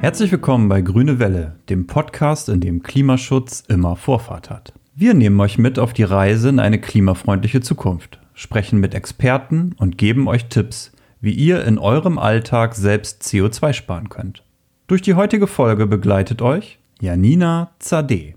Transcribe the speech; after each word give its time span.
Herzlich 0.00 0.32
willkommen 0.32 0.70
bei 0.70 0.80
Grüne 0.80 1.18
Welle, 1.18 1.56
dem 1.68 1.86
Podcast, 1.86 2.48
in 2.48 2.62
dem 2.62 2.82
Klimaschutz 2.82 3.62
immer 3.68 3.96
Vorfahrt 3.96 4.48
hat. 4.48 4.72
Wir 4.94 5.12
nehmen 5.12 5.38
euch 5.40 5.58
mit 5.58 5.78
auf 5.78 5.92
die 5.92 6.04
Reise 6.04 6.48
in 6.48 6.58
eine 6.58 6.80
klimafreundliche 6.80 7.60
Zukunft, 7.60 8.18
sprechen 8.32 8.80
mit 8.80 8.94
Experten 8.94 9.74
und 9.76 9.98
geben 9.98 10.26
euch 10.26 10.46
Tipps, 10.46 10.92
wie 11.20 11.32
ihr 11.32 11.66
in 11.66 11.78
eurem 11.78 12.18
Alltag 12.18 12.76
selbst 12.76 13.24
CO2 13.24 13.74
sparen 13.74 14.08
könnt. 14.08 14.42
Durch 14.86 15.02
die 15.02 15.16
heutige 15.16 15.46
Folge 15.46 15.86
begleitet 15.86 16.40
euch 16.40 16.78
Janina 17.02 17.72
Zadeh. 17.78 18.32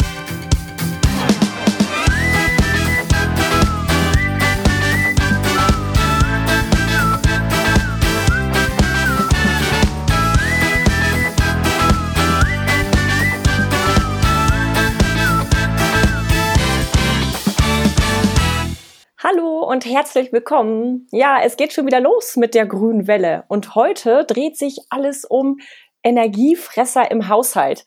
Und 19.61 19.85
herzlich 19.85 20.33
willkommen. 20.33 21.07
Ja, 21.13 21.39
es 21.41 21.55
geht 21.55 21.71
schon 21.71 21.85
wieder 21.85 22.01
los 22.01 22.35
mit 22.35 22.53
der 22.53 22.65
grünen 22.65 23.07
Welle 23.07 23.45
und 23.47 23.73
heute 23.73 24.25
dreht 24.25 24.57
sich 24.57 24.79
alles 24.89 25.23
um 25.23 25.59
Energiefresser 26.03 27.09
im 27.09 27.29
Haushalt. 27.29 27.85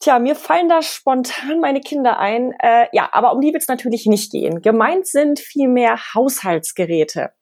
Tja, 0.00 0.18
mir 0.18 0.34
fallen 0.34 0.70
da 0.70 0.80
spontan 0.80 1.60
meine 1.60 1.82
Kinder 1.82 2.18
ein. 2.18 2.54
Äh, 2.58 2.86
ja, 2.92 3.10
aber 3.12 3.34
um 3.34 3.42
die 3.42 3.52
wird 3.52 3.60
es 3.60 3.68
natürlich 3.68 4.06
nicht 4.06 4.32
gehen. 4.32 4.62
Gemeint 4.62 5.06
sind 5.06 5.38
vielmehr 5.38 5.98
Haushaltsgeräte. 6.14 7.34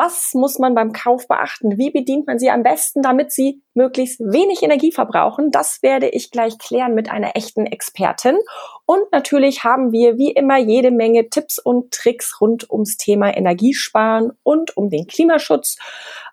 Was 0.00 0.32
muss 0.32 0.60
man 0.60 0.76
beim 0.76 0.92
Kauf 0.92 1.26
beachten? 1.26 1.76
Wie 1.76 1.90
bedient 1.90 2.28
man 2.28 2.38
sie 2.38 2.50
am 2.50 2.62
besten, 2.62 3.02
damit 3.02 3.32
sie 3.32 3.64
möglichst 3.74 4.20
wenig 4.20 4.62
Energie 4.62 4.92
verbrauchen? 4.92 5.50
Das 5.50 5.82
werde 5.82 6.08
ich 6.08 6.30
gleich 6.30 6.56
klären 6.56 6.94
mit 6.94 7.10
einer 7.10 7.34
echten 7.34 7.66
Expertin. 7.66 8.38
Und 8.86 9.10
natürlich 9.10 9.64
haben 9.64 9.90
wir 9.90 10.16
wie 10.16 10.30
immer 10.30 10.56
jede 10.56 10.92
Menge 10.92 11.30
Tipps 11.30 11.58
und 11.58 11.90
Tricks 11.90 12.40
rund 12.40 12.70
ums 12.70 12.96
Thema 12.96 13.36
Energiesparen 13.36 14.30
und 14.44 14.76
um 14.76 14.88
den 14.88 15.08
Klimaschutz. 15.08 15.78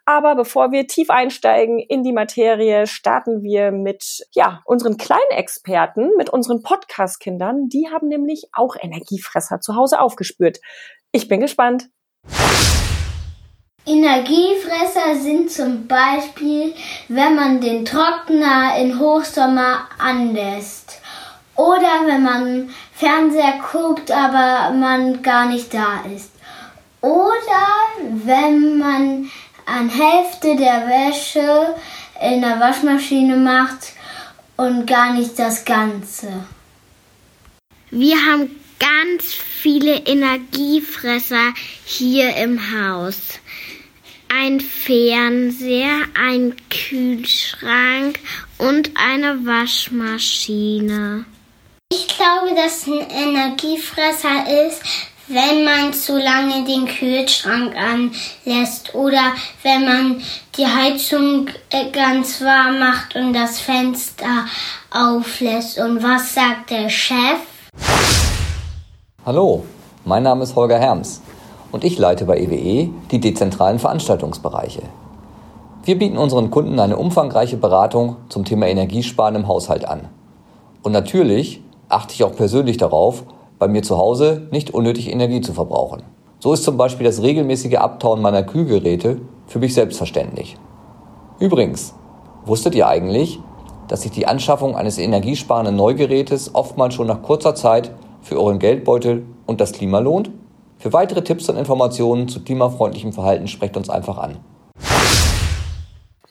Aber 0.05 0.35
bevor 0.35 0.71
wir 0.71 0.85
tief 0.85 1.09
einsteigen 1.09 1.79
in 1.79 2.03
die 2.03 2.13
Materie, 2.13 2.85
starten 2.85 3.41
wir 3.41 3.71
mit, 3.71 4.27
ja, 4.33 4.61
unseren 4.65 4.97
kleinen 4.97 5.31
Experten, 5.31 6.11
mit 6.17 6.29
unseren 6.29 6.61
Podcast-Kindern. 6.61 7.67
Die 7.69 7.89
haben 7.91 8.09
nämlich 8.09 8.43
auch 8.53 8.75
Energiefresser 8.79 9.59
zu 9.59 9.75
Hause 9.75 9.99
aufgespürt. 9.99 10.59
Ich 11.11 11.27
bin 11.27 11.39
gespannt. 11.39 11.89
Energiefresser 13.87 15.15
sind 15.21 15.51
zum 15.51 15.85
Beispiel, 15.85 16.73
wenn 17.07 17.35
man 17.35 17.61
den 17.61 17.85
Trockner 17.85 18.75
in 18.79 18.99
Hochsommer 18.99 19.87
anlässt. 19.99 20.99
Oder 21.55 22.05
wenn 22.05 22.23
man 22.23 22.69
Fernseher 22.93 23.59
guckt, 23.71 24.11
aber 24.11 24.73
man 24.73 25.21
gar 25.21 25.45
nicht 25.45 25.73
da 25.73 26.03
ist. 26.13 26.31
Oder 27.01 27.67
wenn 28.25 28.79
man 28.79 29.29
an 29.65 29.89
Hälfte 29.89 30.55
der 30.55 30.87
Wäsche 30.87 31.75
in 32.21 32.41
der 32.41 32.59
Waschmaschine 32.59 33.37
macht 33.37 33.93
und 34.57 34.87
gar 34.87 35.13
nicht 35.13 35.37
das 35.37 35.63
Ganze. 35.63 36.45
Wir 37.91 38.17
haben 38.17 38.49
ganz 38.79 39.33
viele 39.33 39.95
Energiefresser 39.97 41.53
hier 41.85 42.35
im 42.37 42.59
Haus 42.59 43.39
ein 44.29 44.59
Fernseher, 44.59 46.05
ein 46.19 46.55
Kühlschrank 46.69 48.19
und 48.57 48.91
eine 48.95 49.45
Waschmaschine. 49.45 51.25
Ich 51.91 52.07
glaube, 52.07 52.55
dass 52.55 52.87
ein 52.87 53.07
Energiefresser 53.09 54.67
ist, 54.67 54.81
wenn 55.27 55.63
man 55.63 55.93
zu 55.93 56.17
lange 56.17 56.63
den 56.65 56.85
Kühlschrank 56.85 57.75
anlässt 57.75 58.93
oder 58.93 59.33
wenn 59.63 59.85
man 59.85 60.21
die 60.57 60.67
Heizung 60.67 61.47
äh, 61.69 61.89
ganz 61.91 62.41
warm 62.41 62.79
macht 62.79 63.15
und 63.15 63.33
das 63.33 63.59
Fenster 63.59 64.45
auflässt. 64.91 65.79
Und 65.79 66.03
was 66.03 66.33
sagt 66.33 66.69
der 66.69 66.89
Chef? 66.89 67.39
Hallo, 69.25 69.65
mein 70.03 70.23
Name 70.23 70.43
ist 70.43 70.55
Holger 70.55 70.79
Herms 70.79 71.21
und 71.71 71.83
ich 71.83 71.97
leite 71.97 72.25
bei 72.25 72.37
EWE 72.39 72.55
e 72.55 72.89
die 73.11 73.19
dezentralen 73.19 73.79
Veranstaltungsbereiche. 73.79 74.83
Wir 75.83 75.99
bieten 75.99 76.17
unseren 76.17 76.49
Kunden 76.49 76.79
eine 76.79 76.97
umfangreiche 76.97 77.57
Beratung 77.57 78.15
zum 78.29 78.43
Thema 78.43 78.67
Energiesparen 78.67 79.35
im 79.35 79.47
Haushalt 79.47 79.87
an. 79.87 80.09
Und 80.81 80.91
natürlich 80.91 81.61
achte 81.89 82.13
ich 82.13 82.23
auch 82.23 82.35
persönlich 82.35 82.77
darauf, 82.77 83.23
bei 83.59 83.67
mir 83.67 83.83
zu 83.83 83.97
Hause 83.97 84.47
nicht 84.51 84.73
unnötig 84.73 85.11
Energie 85.11 85.41
zu 85.41 85.53
verbrauchen. 85.53 86.03
So 86.39 86.53
ist 86.53 86.63
zum 86.63 86.77
Beispiel 86.77 87.05
das 87.05 87.21
regelmäßige 87.21 87.75
Abtauen 87.75 88.21
meiner 88.21 88.43
Kühlgeräte 88.43 89.21
für 89.47 89.59
mich 89.59 89.73
selbstverständlich. 89.73 90.57
Übrigens, 91.39 91.93
wusstet 92.45 92.75
ihr 92.75 92.87
eigentlich, 92.87 93.39
dass 93.87 94.01
sich 94.01 94.11
die 94.11 94.27
Anschaffung 94.27 94.75
eines 94.75 94.97
energiesparenden 94.97 95.75
Neugerätes 95.75 96.53
oftmals 96.55 96.93
schon 96.93 97.07
nach 97.07 97.21
kurzer 97.21 97.55
Zeit 97.55 97.91
für 98.21 98.39
euren 98.39 98.59
Geldbeutel 98.59 99.25
und 99.45 99.61
das 99.61 99.71
Klima 99.71 99.99
lohnt? 99.99 100.31
Für 100.77 100.93
weitere 100.93 101.23
Tipps 101.23 101.49
und 101.49 101.57
Informationen 101.57 102.27
zu 102.27 102.43
klimafreundlichem 102.43 103.13
Verhalten 103.13 103.47
sprecht 103.47 103.77
uns 103.77 103.89
einfach 103.89 104.17
an. 104.17 104.37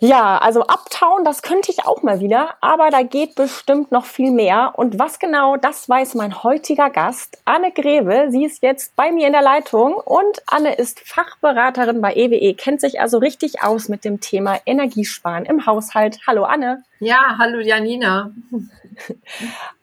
Ja, 0.01 0.39
also 0.39 0.63
Uptown, 0.63 1.25
das 1.25 1.43
könnte 1.43 1.71
ich 1.71 1.87
auch 1.87 2.03
mal 2.03 2.21
wieder, 2.21 2.55
aber 2.61 2.91
da 2.91 3.03
geht 3.03 3.37
bestimmt 3.37 3.93
noch 3.93 4.05
viel 4.05 4.31
mehr. 4.31 4.73
Und 4.77 4.99
was 4.99 5.19
genau, 5.19 5.57
das 5.57 5.89
weiß 5.89 6.15
mein 6.15 6.43
heutiger 6.43 6.91
Gast, 6.91 7.39
Anne 7.45 7.71
Greve. 7.73 8.27
Sie 8.31 8.45
ist 8.45 8.63
jetzt 8.63 8.97
bei 8.97 9.13
mir 9.13 9.27
in 9.27 9.33
der 9.33 9.43
Leitung 9.43 9.95
und 9.95 10.43
Anne 10.47 10.75
ist 10.75 11.01
Fachberaterin 11.01 12.01
bei 12.01 12.15
EWE, 12.15 12.37
e, 12.37 12.55
kennt 12.55 12.81
sich 12.81 13.01
also 13.01 13.19
richtig 13.19 13.63
aus 13.63 13.89
mit 13.89 14.05
dem 14.05 14.21
Thema 14.21 14.59
Energiesparen 14.67 15.45
im 15.45 15.67
Haushalt. 15.67 16.19
Hallo 16.27 16.45
Anne. 16.45 16.83
Ja, 17.01 17.37
hallo 17.39 17.61
Janina. 17.61 18.31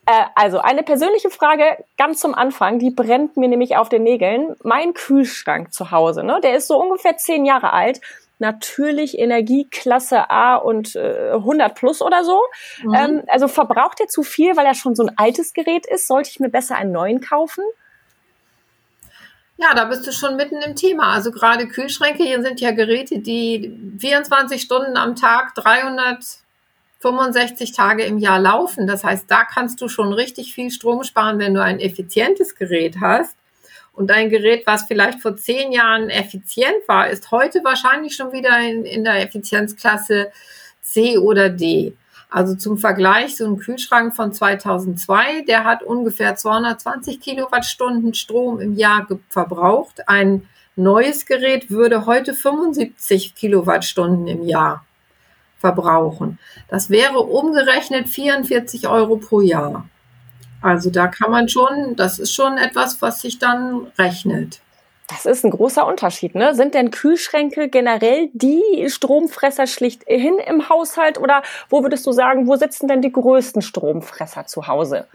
Äh, 0.07 0.23
also 0.33 0.57
eine 0.57 0.81
persönliche 0.81 1.29
Frage 1.29 1.63
ganz 1.95 2.21
zum 2.21 2.33
Anfang, 2.33 2.79
die 2.79 2.89
brennt 2.89 3.37
mir 3.37 3.47
nämlich 3.47 3.77
auf 3.77 3.87
den 3.87 4.01
Nägeln. 4.01 4.55
Mein 4.63 4.95
Kühlschrank 4.95 5.73
zu 5.73 5.91
Hause, 5.91 6.23
ne, 6.23 6.39
der 6.41 6.55
ist 6.55 6.67
so 6.67 6.81
ungefähr 6.81 7.17
zehn 7.17 7.45
Jahre 7.45 7.71
alt. 7.71 8.01
Natürlich 8.41 9.17
Energieklasse 9.17 10.29
A 10.29 10.55
und 10.55 10.95
äh, 10.95 11.31
100 11.33 11.75
plus 11.75 12.01
oder 12.01 12.25
so. 12.25 12.41
Mhm. 12.83 12.93
Ähm, 12.93 13.23
also 13.27 13.47
verbraucht 13.47 13.99
er 13.99 14.07
zu 14.07 14.23
viel, 14.23 14.57
weil 14.57 14.65
er 14.65 14.73
schon 14.73 14.95
so 14.95 15.03
ein 15.03 15.17
altes 15.17 15.53
Gerät 15.53 15.85
ist? 15.85 16.07
Sollte 16.07 16.29
ich 16.29 16.39
mir 16.39 16.49
besser 16.49 16.75
einen 16.75 16.91
neuen 16.91 17.21
kaufen? 17.21 17.63
Ja, 19.57 19.75
da 19.75 19.85
bist 19.85 20.07
du 20.07 20.11
schon 20.11 20.37
mitten 20.37 20.57
im 20.57 20.75
Thema. 20.75 21.13
Also 21.13 21.31
gerade 21.31 21.67
Kühlschränke, 21.67 22.23
hier 22.23 22.41
sind 22.41 22.59
ja 22.59 22.71
Geräte, 22.71 23.19
die 23.19 23.79
24 23.99 24.59
Stunden 24.59 24.97
am 24.97 25.15
Tag, 25.15 25.53
300 25.53 26.41
65 27.01 27.71
Tage 27.71 28.03
im 28.03 28.19
Jahr 28.19 28.39
laufen. 28.39 28.85
Das 28.85 29.03
heißt, 29.03 29.25
da 29.29 29.43
kannst 29.43 29.81
du 29.81 29.87
schon 29.87 30.13
richtig 30.13 30.53
viel 30.53 30.69
Strom 30.69 31.03
sparen, 31.03 31.39
wenn 31.39 31.55
du 31.55 31.63
ein 31.63 31.79
effizientes 31.79 32.55
Gerät 32.55 32.97
hast. 33.01 33.35
Und 33.93 34.09
ein 34.11 34.29
Gerät, 34.29 34.65
was 34.65 34.83
vielleicht 34.83 35.21
vor 35.21 35.35
zehn 35.35 35.71
Jahren 35.71 36.09
effizient 36.09 36.87
war, 36.87 37.09
ist 37.09 37.31
heute 37.31 37.63
wahrscheinlich 37.63 38.15
schon 38.15 38.31
wieder 38.31 38.59
in, 38.59 38.85
in 38.85 39.03
der 39.03 39.21
Effizienzklasse 39.21 40.31
C 40.81 41.17
oder 41.17 41.49
D. 41.49 41.93
Also 42.29 42.55
zum 42.55 42.77
Vergleich, 42.77 43.35
so 43.35 43.45
ein 43.45 43.57
Kühlschrank 43.57 44.15
von 44.15 44.31
2002, 44.31 45.41
der 45.41 45.65
hat 45.65 45.83
ungefähr 45.83 46.35
220 46.35 47.19
Kilowattstunden 47.19 48.13
Strom 48.13 48.61
im 48.61 48.77
Jahr 48.77 49.05
verbraucht. 49.27 50.07
Ein 50.07 50.47
neues 50.77 51.25
Gerät 51.25 51.69
würde 51.69 52.05
heute 52.05 52.33
75 52.33 53.35
Kilowattstunden 53.35 54.27
im 54.27 54.43
Jahr 54.47 54.85
verbrauchen. 55.57 56.39
Das 56.69 56.89
wäre 56.89 57.19
umgerechnet 57.19 58.07
44 58.07 58.87
Euro 58.87 59.17
pro 59.17 59.41
Jahr. 59.41 59.89
Also 60.61 60.89
da 60.89 61.07
kann 61.07 61.31
man 61.31 61.49
schon, 61.49 61.95
das 61.95 62.19
ist 62.19 62.33
schon 62.33 62.57
etwas, 62.57 63.01
was 63.01 63.21
sich 63.21 63.39
dann 63.39 63.87
rechnet. 63.97 64.59
Das 65.07 65.25
ist 65.25 65.43
ein 65.43 65.51
großer 65.51 65.85
Unterschied, 65.85 66.35
ne? 66.35 66.55
Sind 66.55 66.73
denn 66.73 66.89
Kühlschränke 66.89 67.67
generell 67.67 68.29
die 68.33 68.85
Stromfresser 68.87 69.67
schlichthin 69.67 70.37
im 70.47 70.69
Haushalt 70.69 71.17
oder 71.17 71.41
wo 71.69 71.83
würdest 71.83 72.05
du 72.07 72.13
sagen, 72.13 72.47
wo 72.47 72.55
sitzen 72.55 72.87
denn 72.87 73.01
die 73.01 73.11
größten 73.11 73.61
Stromfresser 73.61 74.45
zu 74.45 74.67
Hause? 74.67 75.07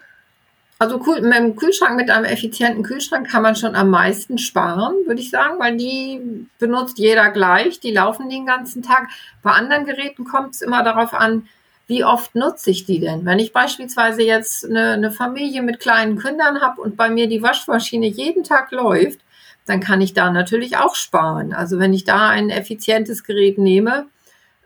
Also 0.79 0.99
mit 0.99 1.33
einem 1.33 1.57
Kühlschrank, 1.57 1.97
mit 1.97 2.11
einem 2.11 2.27
effizienten 2.27 2.83
Kühlschrank 2.83 3.31
kann 3.31 3.43
man 3.43 3.57
schon 3.57 3.75
am 3.75 3.89
meisten 3.89 4.37
sparen, 4.37 4.95
würde 5.07 5.23
ich 5.23 5.31
sagen, 5.31 5.59
weil 5.59 5.79
die 5.79 6.47
benutzt 6.59 6.99
jeder 6.99 7.31
gleich, 7.31 7.81
die 7.81 7.93
laufen 7.93 8.29
den 8.29 8.45
ganzen 8.45 8.83
Tag. 8.83 9.09
Bei 9.43 9.53
anderen 9.53 9.87
Geräten 9.87 10.25
kommt 10.25 10.55
es 10.55 10.61
immer 10.61 10.83
darauf 10.83 11.15
an, 11.15 11.49
wie 11.87 12.05
oft 12.05 12.35
nutze 12.35 12.71
ich 12.71 12.85
die 12.85 13.01
denn? 13.01 13.25
Wenn 13.25 13.39
ich 13.39 13.53
beispielsweise 13.53 14.23
jetzt 14.23 14.65
eine, 14.65 14.93
eine 14.93 15.11
Familie 15.13 15.63
mit 15.63 15.79
kleinen 15.79 16.19
Kindern 16.19 16.61
habe 16.61 16.81
und 16.81 16.97
bei 16.97 17.11
mir 17.11 17.29
die 17.29 17.43
Waschmaschine 17.43 18.07
jeden 18.07 18.43
Tag 18.43 18.73
läuft, 18.73 19.21
dann 19.67 19.81
kann 19.81 20.01
ich 20.01 20.15
da 20.15 20.31
natürlich 20.31 20.77
auch 20.77 20.95
sparen. 20.95 21.53
Also 21.53 21.79
wenn 21.79 21.93
ich 21.93 22.05
da 22.05 22.29
ein 22.29 22.51
effizientes 22.51 23.25
Gerät 23.25 23.59
nehme, 23.59 24.07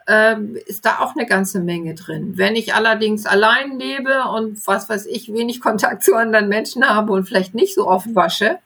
ähm, 0.07 0.57
ist 0.67 0.87
da 0.87 1.01
auch 1.01 1.15
eine 1.15 1.27
ganze 1.27 1.61
Menge 1.61 1.95
drin. 1.95 2.33
Wenn 2.37 2.57
ich 2.57 2.75
allerdings 2.75 3.27
allein 3.27 3.79
lebe 3.79 4.25
und 4.35 4.67
was 4.67 4.89
weiß 4.89 5.07
ich, 5.07 5.33
wenig 5.33 5.61
Kontakt 5.61 6.03
zu 6.03 6.15
anderen 6.15 6.49
Menschen 6.49 6.85
habe 6.89 7.13
und 7.13 7.27
vielleicht 7.27 7.55
nicht 7.55 7.75
so 7.75 7.87
oft 7.87 8.15
wasche, 8.15 8.59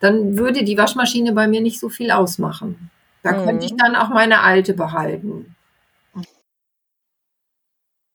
dann 0.00 0.36
würde 0.36 0.64
die 0.64 0.76
Waschmaschine 0.76 1.32
bei 1.32 1.48
mir 1.48 1.60
nicht 1.60 1.80
so 1.80 1.88
viel 1.88 2.10
ausmachen. 2.10 2.90
Da 3.22 3.32
mhm. 3.32 3.44
könnte 3.44 3.66
ich 3.66 3.76
dann 3.76 3.94
auch 3.94 4.08
meine 4.08 4.40
alte 4.40 4.74
behalten. 4.74 5.53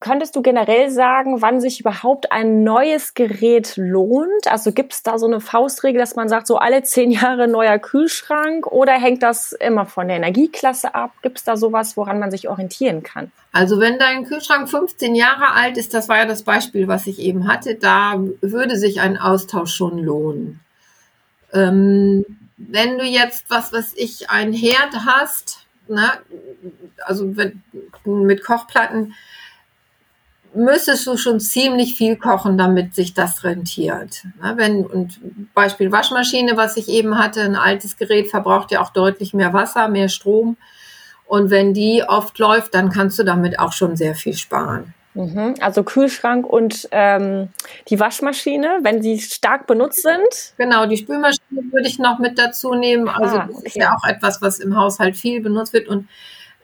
Könntest 0.02 0.34
du 0.38 0.42
generell 0.42 0.90
sagen, 0.90 1.42
wann 1.42 1.60
sich 1.60 1.82
überhaupt 1.82 2.32
ein 2.32 2.64
neues 2.64 3.16
Gerät 3.16 3.74
lohnt? 3.76 4.48
Also 4.48 4.72
gibt 4.72 4.94
es 4.94 5.04
da 5.04 5.20
so 5.20 5.26
eine 5.26 5.42
Faustregel, 5.42 6.00
dass 6.00 6.16
man 6.16 6.30
sagt, 6.30 6.48
so 6.48 6.58
alle 6.58 6.84
zehn 6.84 7.12
Jahre 7.12 7.50
neuer 7.50 7.78
Kühlschrank 7.80 8.66
oder 8.68 8.94
hängt 8.94 9.24
das 9.24 9.52
immer 9.52 9.86
von 9.86 10.08
der 10.08 10.16
Energieklasse 10.16 10.96
ab? 10.96 11.12
Gibt 11.22 11.40
es 11.40 11.44
da 11.44 11.58
sowas, 11.58 11.98
woran 11.98 12.18
man 12.18 12.32
sich 12.32 12.48
orientieren 12.48 13.04
kann? 13.04 13.30
Also 13.52 13.82
wenn 13.82 14.00
dein 14.00 14.24
Kühlschrank 14.24 14.70
15 14.70 15.16
Jahre 15.16 15.52
alt 15.52 15.78
ist, 15.78 15.94
das 15.94 16.08
war 16.08 16.18
ja 16.18 16.26
das 16.26 16.44
Beispiel, 16.44 16.88
was 16.88 17.06
ich 17.06 17.20
eben 17.20 17.50
hatte, 17.52 17.76
da 17.76 18.16
würde 18.40 18.78
sich 18.78 19.02
ein 19.02 19.18
Austausch 19.18 19.74
schon 19.74 19.98
lohnen. 19.98 20.62
Ähm, 21.52 22.26
wenn 22.56 22.98
du 22.98 23.04
jetzt, 23.04 23.50
was 23.50 23.74
weiß 23.74 23.94
ich, 23.98 24.30
ein 24.30 24.54
Herd 24.54 24.94
hast, 25.06 25.66
ne, 25.90 26.12
also 27.06 27.26
mit 28.06 28.44
Kochplatten, 28.44 29.14
müsstest 30.54 31.06
du 31.08 31.18
schon 31.18 31.40
ziemlich 31.40 31.96
viel 31.96 32.16
kochen, 32.16 32.58
damit 32.58 32.96
sich 32.96 33.14
das 33.14 33.44
rentiert. 33.44 34.24
Ne, 34.42 34.54
wenn, 34.56 34.86
und 34.86 35.20
Beispiel 35.54 35.92
Waschmaschine, 35.92 36.58
was 36.58 36.78
ich 36.78 36.90
eben 36.90 37.18
hatte, 37.18 37.42
ein 37.42 37.56
altes 37.56 37.98
Gerät 37.98 38.30
verbraucht 38.30 38.72
ja 38.72 38.82
auch 38.82 38.92
deutlich 38.92 39.34
mehr 39.34 39.54
Wasser, 39.54 39.88
mehr 39.90 40.10
Strom. 40.10 40.58
Und 41.26 41.52
wenn 41.52 41.74
die 41.74 42.04
oft 42.08 42.40
läuft, 42.40 42.74
dann 42.74 42.90
kannst 42.90 43.20
du 43.20 43.24
damit 43.24 43.60
auch 43.60 43.74
schon 43.74 43.96
sehr 43.96 44.16
viel 44.16 44.34
sparen. 44.34 44.96
Mhm. 45.14 45.56
Also 45.60 45.84
Kühlschrank 45.84 46.46
und 46.46 46.88
ähm, 46.92 47.50
die 47.90 48.00
Waschmaschine, 48.00 48.80
wenn 48.84 49.02
sie 49.02 49.20
stark 49.20 49.68
benutzt 49.68 50.04
sind. 50.04 50.54
Genau, 50.58 50.86
die 50.86 50.98
Spülmaschine 50.98 51.64
würde 51.72 51.88
ich 51.88 52.00
noch 52.00 52.20
mit 52.20 52.40
dazu 52.40 52.74
nehmen. 52.74 53.10
Also 53.10 53.38
ah, 53.38 53.46
das 53.48 53.58
okay. 53.58 53.68
ist 53.68 53.76
ja 53.76 53.96
auch 53.96 54.08
etwas, 54.08 54.42
was 54.42 54.60
im 54.60 54.78
Haushalt 54.78 55.18
viel 55.18 55.42
benutzt 55.42 55.74
wird. 55.74 55.88
Und 55.88 56.08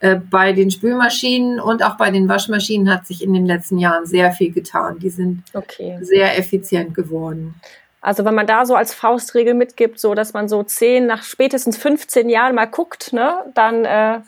äh, 0.02 0.16
bei 0.16 0.54
den 0.54 0.72
Spülmaschinen 0.72 1.60
und 1.60 1.84
auch 1.84 1.96
bei 1.98 2.12
den 2.12 2.28
Waschmaschinen 2.28 2.92
hat 2.94 3.08
sich 3.08 3.24
in 3.24 3.34
den 3.34 3.46
letzten 3.46 3.78
Jahren 3.78 4.06
sehr 4.06 4.32
viel 4.32 4.52
getan. 4.52 5.00
Die 5.00 5.10
sind 5.10 5.44
okay. 5.54 5.98
sehr 6.02 6.38
effizient 6.38 6.94
geworden. 6.94 7.56
Also 8.02 8.24
wenn 8.24 8.36
man 8.36 8.46
da 8.46 8.66
so 8.66 8.76
als 8.76 8.94
Faustregel 8.94 9.54
mitgibt, 9.56 10.00
so 10.00 10.14
dass 10.14 10.34
man 10.34 10.48
so 10.48 10.62
zehn 10.64 11.08
nach 11.08 11.24
spätestens 11.24 11.78
15 11.78 12.30
Jahren 12.30 12.54
mal 12.54 12.66
guckt, 12.66 13.14
ne, 13.14 13.34
dann 13.56 13.84
äh, 13.86 14.20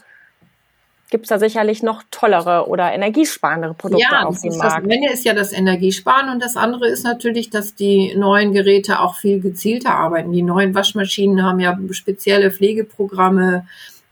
gibt 1.09 1.25
es 1.25 1.29
da 1.29 1.39
sicherlich 1.39 1.83
noch 1.83 2.03
tollere 2.11 2.67
oder 2.67 2.91
energiesparendere 2.91 3.73
Produkte 3.73 4.07
ja, 4.11 4.23
auf 4.23 4.41
dem 4.41 4.57
Markt. 4.57 4.85
Das 4.85 4.91
eine 4.91 5.13
ist 5.13 5.25
ja 5.25 5.33
das 5.33 5.53
Energiesparen 5.53 6.29
und 6.29 6.41
das 6.41 6.57
andere 6.57 6.87
ist 6.87 7.03
natürlich, 7.03 7.49
dass 7.49 7.75
die 7.75 8.15
neuen 8.15 8.51
Geräte 8.51 8.99
auch 8.99 9.15
viel 9.15 9.39
gezielter 9.39 9.91
arbeiten. 9.91 10.31
Die 10.31 10.41
neuen 10.41 10.75
Waschmaschinen 10.75 11.43
haben 11.43 11.59
ja 11.59 11.77
spezielle 11.91 12.51
Pflegeprogramme. 12.51 13.67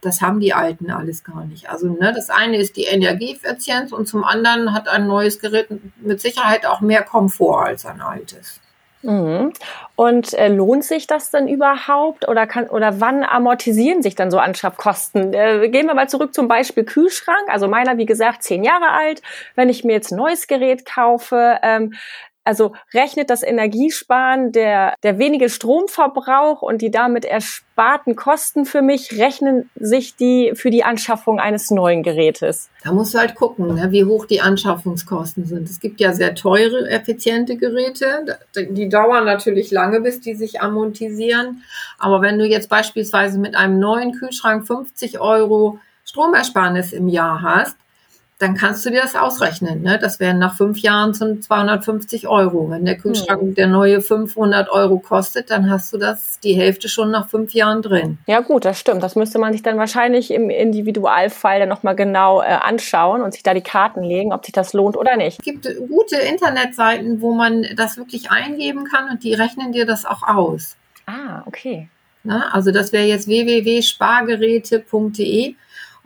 Das 0.06 0.22
haben 0.22 0.38
die 0.38 0.54
alten 0.54 0.88
alles 0.92 1.24
gar 1.24 1.44
nicht. 1.46 1.68
Also 1.68 1.88
ne, 1.88 2.12
das 2.14 2.30
eine 2.30 2.58
ist 2.58 2.76
die 2.76 2.84
Energieeffizienz 2.84 3.90
und 3.90 4.06
zum 4.06 4.22
anderen 4.22 4.72
hat 4.72 4.86
ein 4.86 5.08
neues 5.08 5.40
Gerät 5.40 5.66
mit 6.00 6.20
Sicherheit 6.20 6.64
auch 6.64 6.80
mehr 6.80 7.02
Komfort 7.02 7.66
als 7.66 7.84
ein 7.84 8.00
altes. 8.00 8.60
Mhm. 9.02 9.52
Und 9.96 10.32
äh, 10.34 10.46
lohnt 10.46 10.84
sich 10.84 11.08
das 11.08 11.32
denn 11.32 11.48
überhaupt 11.48 12.28
oder 12.28 12.46
kann 12.46 12.68
oder 12.68 13.00
wann 13.00 13.24
amortisieren 13.24 14.00
sich 14.00 14.14
dann 14.14 14.30
so 14.30 14.38
Anschaffkosten? 14.38 15.34
Äh, 15.34 15.68
gehen 15.70 15.88
wir 15.88 15.94
mal 15.94 16.08
zurück 16.08 16.32
zum 16.32 16.46
Beispiel 16.46 16.84
Kühlschrank. 16.84 17.48
Also 17.48 17.66
meiner, 17.66 17.98
wie 17.98 18.06
gesagt, 18.06 18.44
zehn 18.44 18.62
Jahre 18.62 18.90
alt. 18.90 19.22
Wenn 19.56 19.68
ich 19.68 19.82
mir 19.82 19.94
jetzt 19.94 20.12
ein 20.12 20.18
neues 20.18 20.46
Gerät 20.46 20.86
kaufe, 20.86 21.58
ähm, 21.64 21.94
also 22.46 22.72
rechnet 22.94 23.28
das 23.28 23.42
Energiesparen, 23.42 24.52
der, 24.52 24.94
der 25.02 25.18
wenige 25.18 25.48
Stromverbrauch 25.48 26.62
und 26.62 26.80
die 26.80 26.92
damit 26.92 27.24
ersparten 27.24 28.14
Kosten 28.14 28.64
für 28.64 28.82
mich, 28.82 29.18
rechnen 29.18 29.68
sich 29.74 30.14
die 30.14 30.52
für 30.54 30.70
die 30.70 30.84
Anschaffung 30.84 31.40
eines 31.40 31.72
neuen 31.72 32.04
Gerätes? 32.04 32.70
Da 32.84 32.92
musst 32.92 33.14
du 33.14 33.18
halt 33.18 33.34
gucken, 33.34 33.74
ne, 33.74 33.90
wie 33.90 34.04
hoch 34.04 34.26
die 34.26 34.40
Anschaffungskosten 34.40 35.44
sind. 35.44 35.68
Es 35.68 35.80
gibt 35.80 36.00
ja 36.00 36.12
sehr 36.12 36.36
teure, 36.36 36.88
effiziente 36.88 37.56
Geräte. 37.56 38.38
Die 38.54 38.88
dauern 38.88 39.24
natürlich 39.24 39.72
lange, 39.72 40.00
bis 40.00 40.20
die 40.20 40.34
sich 40.34 40.60
amortisieren. 40.60 41.64
Aber 41.98 42.22
wenn 42.22 42.38
du 42.38 42.46
jetzt 42.46 42.68
beispielsweise 42.68 43.40
mit 43.40 43.56
einem 43.56 43.80
neuen 43.80 44.12
Kühlschrank 44.12 44.66
50 44.66 45.18
Euro 45.18 45.80
Stromersparnis 46.04 46.92
im 46.92 47.08
Jahr 47.08 47.42
hast, 47.42 47.76
dann 48.38 48.54
kannst 48.54 48.84
du 48.84 48.90
dir 48.90 49.00
das 49.00 49.16
ausrechnen. 49.16 49.80
Ne? 49.80 49.98
Das 49.98 50.20
wären 50.20 50.38
nach 50.38 50.56
fünf 50.56 50.80
Jahren 50.80 51.14
zum 51.14 51.40
250 51.40 52.28
Euro. 52.28 52.68
Wenn 52.68 52.84
der 52.84 52.98
Kühlschrank 52.98 53.42
mhm. 53.42 53.54
der 53.54 53.66
neue 53.66 54.02
500 54.02 54.68
Euro 54.68 54.98
kostet, 54.98 55.50
dann 55.50 55.70
hast 55.70 55.94
du 55.94 55.96
das 55.96 56.38
die 56.40 56.52
Hälfte 56.52 56.90
schon 56.90 57.10
nach 57.10 57.30
fünf 57.30 57.54
Jahren 57.54 57.80
drin. 57.80 58.18
Ja 58.26 58.40
gut, 58.40 58.66
das 58.66 58.78
stimmt. 58.78 59.02
Das 59.02 59.16
müsste 59.16 59.38
man 59.38 59.54
sich 59.54 59.62
dann 59.62 59.78
wahrscheinlich 59.78 60.30
im 60.30 60.50
Individualfall 60.50 61.60
dann 61.60 61.70
nochmal 61.70 61.96
genau 61.96 62.42
äh, 62.42 62.44
anschauen 62.44 63.22
und 63.22 63.32
sich 63.32 63.42
da 63.42 63.54
die 63.54 63.62
Karten 63.62 64.02
legen, 64.02 64.34
ob 64.34 64.44
sich 64.44 64.52
das 64.52 64.74
lohnt 64.74 64.98
oder 64.98 65.16
nicht. 65.16 65.38
Es 65.38 65.44
gibt 65.44 65.66
gute 65.88 66.16
Internetseiten, 66.16 67.22
wo 67.22 67.32
man 67.32 67.64
das 67.74 67.96
wirklich 67.96 68.30
eingeben 68.30 68.84
kann 68.84 69.08
und 69.08 69.24
die 69.24 69.32
rechnen 69.32 69.72
dir 69.72 69.86
das 69.86 70.04
auch 70.04 70.22
aus. 70.22 70.76
Ah, 71.06 71.42
okay. 71.46 71.88
Na, 72.22 72.50
also 72.52 72.70
das 72.70 72.92
wäre 72.92 73.06
jetzt 73.06 73.28
www.spargeräte.de 73.28 75.54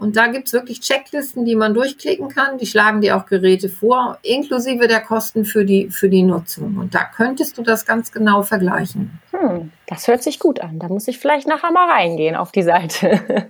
und 0.00 0.17
da 0.17 0.29
gibt's 0.29 0.55
wirklich 0.55 0.81
Checklisten, 0.81 1.44
die 1.44 1.55
man 1.55 1.75
durchklicken 1.75 2.31
kann. 2.31 2.56
Die 2.56 2.64
schlagen 2.64 3.02
dir 3.02 3.19
auch 3.19 3.26
Geräte 3.26 3.69
vor, 3.69 4.19
inklusive 4.23 4.88
der 4.88 5.00
Kosten 5.00 5.44
für 5.44 5.67
die, 5.67 5.91
für 5.91 6.08
die 6.08 6.23
Nutzung. 6.23 6.79
Und 6.79 6.94
da 6.94 7.05
könntest 7.05 7.58
du 7.58 7.62
das 7.62 7.85
ganz 7.85 8.11
genau 8.11 8.43
vergleichen. 8.43 9.20
Hm, 9.31 9.70
das 9.90 10.06
hört 10.06 10.22
sich 10.22 10.38
gut 10.38 10.60
an. 10.60 10.78
Da 10.78 10.87
muss 10.87 11.08
ich 11.08 11.19
vielleicht 11.19 11.48
nachher 11.48 11.72
mal 11.72 11.90
reingehen 11.90 12.37
auf 12.37 12.52
die 12.52 12.62
Seite. 12.62 13.20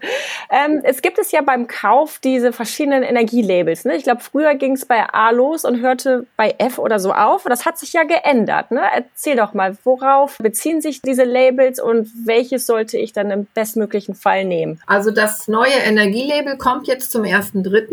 ähm, 0.50 0.80
es 0.82 1.02
gibt 1.02 1.18
es 1.18 1.32
ja 1.32 1.42
beim 1.42 1.66
Kauf 1.66 2.18
diese 2.18 2.54
verschiedenen 2.54 3.02
Energielabels. 3.02 3.84
Ne? 3.84 3.94
Ich 3.96 4.04
glaube, 4.04 4.22
früher 4.22 4.54
ging 4.54 4.72
es 4.72 4.86
bei 4.86 5.06
A 5.12 5.30
los 5.32 5.66
und 5.66 5.82
hörte 5.82 6.26
bei 6.36 6.54
F 6.56 6.78
oder 6.78 6.98
so 6.98 7.12
auf. 7.12 7.44
Das 7.44 7.66
hat 7.66 7.78
sich 7.78 7.92
ja 7.92 8.04
geändert. 8.04 8.70
Ne? 8.70 8.80
Erzähl 8.94 9.36
doch 9.36 9.52
mal, 9.52 9.76
worauf 9.84 10.38
beziehen 10.38 10.80
sich 10.80 11.02
diese 11.02 11.24
Labels 11.24 11.78
und 11.78 12.08
welches 12.24 12.66
sollte 12.66 12.96
ich 12.96 13.12
dann 13.12 13.30
im 13.30 13.46
bestmöglichen 13.52 14.14
Fall 14.14 14.46
nehmen? 14.46 14.80
Also 14.86 15.10
das 15.10 15.46
neue 15.46 15.74
Energielabel 15.84 16.56
kommt 16.56 16.86
jetzt 16.86 17.10
zum 17.10 17.22
1.3. 17.22 17.92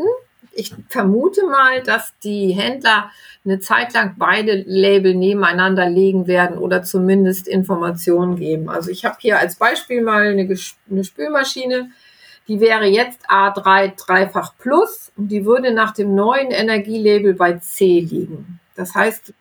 Ich 0.60 0.74
vermute 0.90 1.46
mal, 1.46 1.84
dass 1.84 2.18
die 2.24 2.50
Händler 2.50 3.12
eine 3.46 3.60
Zeit 3.60 3.94
lang 3.94 4.16
beide 4.18 4.64
Label 4.66 5.14
nebeneinander 5.14 5.88
legen 5.88 6.26
werden 6.26 6.58
oder 6.58 6.82
zumindest 6.82 7.48
Informationen 7.48 8.38
geben. 8.38 8.68
Also 8.68 8.90
ich 8.90 9.06
habe 9.06 9.18
hier 9.20 9.38
als 9.38 9.58
Beispiel 9.58 10.02
mal 10.02 10.32
eine, 10.32 10.50
eine 10.90 11.04
Spülmaschine, 11.04 11.92
die 12.48 12.60
wäre 12.60 12.86
jetzt 12.86 13.30
A3 13.30 13.94
dreifach 14.04 14.54
plus 14.58 15.12
und 15.16 15.28
die 15.28 15.46
würde 15.46 15.72
nach 15.72 15.94
dem 15.94 16.16
neuen 16.16 16.50
Energielabel 16.50 17.36
bei 17.36 17.60
C 17.60 18.00
liegen. 18.00 18.60
Das 18.76 18.96
heißt, 18.96 19.34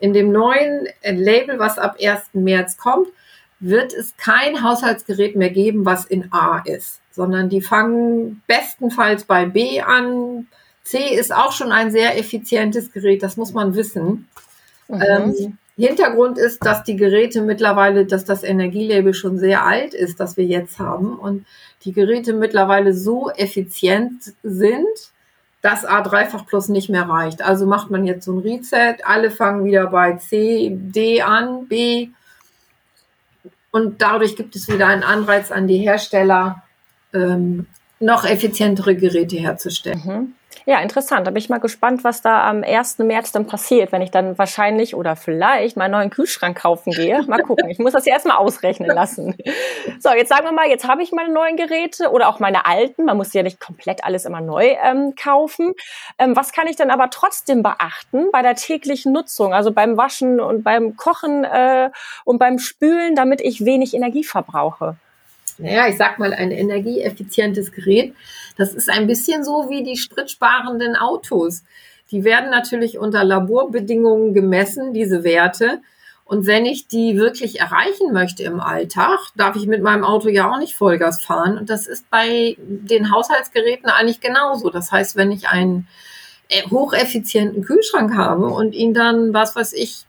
in 0.00 0.14
dem 0.14 0.32
neuen 0.32 0.88
Label, 1.04 1.58
was 1.58 1.78
ab 1.78 1.98
1. 2.00 2.30
März 2.32 2.78
kommt, 2.78 3.08
wird 3.60 3.92
es 3.92 4.16
kein 4.16 4.62
Haushaltsgerät 4.64 5.36
mehr 5.36 5.50
geben, 5.50 5.84
was 5.84 6.06
in 6.06 6.32
A 6.32 6.62
ist, 6.64 7.02
sondern 7.10 7.50
die 7.50 7.60
fangen 7.60 8.42
bestenfalls 8.46 9.24
bei 9.24 9.44
B 9.44 9.82
an, 9.82 10.48
C 10.84 11.14
ist 11.14 11.34
auch 11.34 11.52
schon 11.52 11.72
ein 11.72 11.90
sehr 11.90 12.18
effizientes 12.18 12.92
Gerät, 12.92 13.22
das 13.22 13.36
muss 13.36 13.52
man 13.52 13.74
wissen. 13.74 14.28
Mhm. 14.88 15.02
Ähm, 15.02 15.58
Hintergrund 15.76 16.38
ist, 16.38 16.64
dass 16.64 16.84
die 16.84 16.96
Geräte 16.96 17.40
mittlerweile, 17.40 18.04
dass 18.04 18.24
das 18.24 18.42
Energielabel 18.42 19.14
schon 19.14 19.38
sehr 19.38 19.64
alt 19.64 19.94
ist, 19.94 20.20
das 20.20 20.36
wir 20.36 20.44
jetzt 20.44 20.78
haben 20.78 21.18
und 21.18 21.46
die 21.84 21.92
Geräte 21.92 22.34
mittlerweile 22.34 22.92
so 22.92 23.30
effizient 23.30 24.34
sind, 24.42 24.86
dass 25.62 25.86
A3-fach 25.86 26.46
plus 26.46 26.68
nicht 26.68 26.90
mehr 26.90 27.08
reicht. 27.08 27.40
Also 27.42 27.66
macht 27.66 27.90
man 27.90 28.04
jetzt 28.04 28.24
so 28.24 28.32
ein 28.32 28.40
Reset, 28.40 28.96
alle 29.04 29.30
fangen 29.30 29.64
wieder 29.64 29.86
bei 29.86 30.14
C, 30.14 30.70
D 30.72 31.22
an, 31.22 31.66
B 31.68 32.10
und 33.70 34.02
dadurch 34.02 34.36
gibt 34.36 34.54
es 34.54 34.68
wieder 34.68 34.86
einen 34.86 35.02
Anreiz 35.02 35.50
an 35.50 35.66
die 35.66 35.78
Hersteller, 35.78 36.62
ähm, 37.14 37.66
noch 37.98 38.24
effizientere 38.24 38.94
Geräte 38.94 39.36
herzustellen. 39.36 40.02
Mhm. 40.04 40.34
Ja, 40.64 40.80
interessant. 40.80 41.26
Da 41.26 41.30
bin 41.30 41.38
ich 41.38 41.48
mal 41.48 41.58
gespannt, 41.58 42.04
was 42.04 42.22
da 42.22 42.48
am 42.48 42.62
1. 42.62 42.98
März 42.98 43.32
dann 43.32 43.46
passiert, 43.46 43.92
wenn 43.92 44.02
ich 44.02 44.10
dann 44.10 44.38
wahrscheinlich 44.38 44.94
oder 44.94 45.16
vielleicht 45.16 45.76
meinen 45.76 45.92
neuen 45.92 46.10
Kühlschrank 46.10 46.58
kaufen 46.58 46.92
gehe. 46.92 47.22
Mal 47.26 47.42
gucken. 47.42 47.68
Ich 47.68 47.78
muss 47.78 47.92
das 47.92 48.06
ja 48.06 48.12
erstmal 48.12 48.36
ausrechnen 48.36 48.90
lassen. 48.90 49.36
So, 50.00 50.10
jetzt 50.10 50.28
sagen 50.28 50.44
wir 50.44 50.52
mal, 50.52 50.68
jetzt 50.68 50.86
habe 50.86 51.02
ich 51.02 51.12
meine 51.12 51.32
neuen 51.32 51.56
Geräte 51.56 52.10
oder 52.10 52.28
auch 52.28 52.40
meine 52.40 52.66
alten. 52.66 53.04
Man 53.04 53.16
muss 53.16 53.32
ja 53.32 53.42
nicht 53.42 53.60
komplett 53.60 54.04
alles 54.04 54.24
immer 54.24 54.40
neu 54.40 54.76
ähm, 54.82 55.14
kaufen. 55.16 55.74
Ähm, 56.18 56.36
was 56.36 56.52
kann 56.52 56.66
ich 56.66 56.76
dann 56.76 56.90
aber 56.90 57.10
trotzdem 57.10 57.62
beachten 57.62 58.30
bei 58.32 58.42
der 58.42 58.54
täglichen 58.54 59.12
Nutzung, 59.12 59.54
also 59.54 59.72
beim 59.72 59.96
Waschen 59.96 60.40
und 60.40 60.62
beim 60.62 60.96
Kochen 60.96 61.44
äh, 61.44 61.90
und 62.24 62.38
beim 62.38 62.58
Spülen, 62.58 63.14
damit 63.14 63.40
ich 63.40 63.64
wenig 63.64 63.94
Energie 63.94 64.24
verbrauche? 64.24 64.96
Naja, 65.58 65.88
ich 65.88 65.96
sag 65.96 66.18
mal, 66.18 66.32
ein 66.32 66.50
energieeffizientes 66.50 67.72
Gerät. 67.72 68.14
Das 68.56 68.74
ist 68.74 68.90
ein 68.90 69.06
bisschen 69.06 69.44
so 69.44 69.68
wie 69.68 69.82
die 69.82 69.96
spritsparenden 69.96 70.96
Autos. 70.96 71.64
Die 72.10 72.24
werden 72.24 72.50
natürlich 72.50 72.98
unter 72.98 73.24
Laborbedingungen 73.24 74.34
gemessen, 74.34 74.92
diese 74.92 75.24
Werte. 75.24 75.80
Und 76.24 76.46
wenn 76.46 76.66
ich 76.66 76.86
die 76.86 77.16
wirklich 77.16 77.60
erreichen 77.60 78.12
möchte 78.12 78.42
im 78.42 78.60
Alltag, 78.60 79.18
darf 79.36 79.56
ich 79.56 79.66
mit 79.66 79.82
meinem 79.82 80.04
Auto 80.04 80.28
ja 80.28 80.50
auch 80.50 80.58
nicht 80.58 80.74
Vollgas 80.74 81.22
fahren. 81.22 81.58
Und 81.58 81.68
das 81.68 81.86
ist 81.86 82.08
bei 82.10 82.56
den 82.58 83.12
Haushaltsgeräten 83.12 83.90
eigentlich 83.90 84.20
genauso. 84.20 84.70
Das 84.70 84.92
heißt, 84.92 85.16
wenn 85.16 85.32
ich 85.32 85.48
einen 85.48 85.88
äh, 86.48 86.62
hocheffizienten 86.70 87.64
Kühlschrank 87.64 88.14
habe 88.14 88.46
und 88.46 88.74
ihn 88.74 88.94
dann, 88.94 89.34
was 89.34 89.56
weiß 89.56 89.72
ich, 89.72 90.06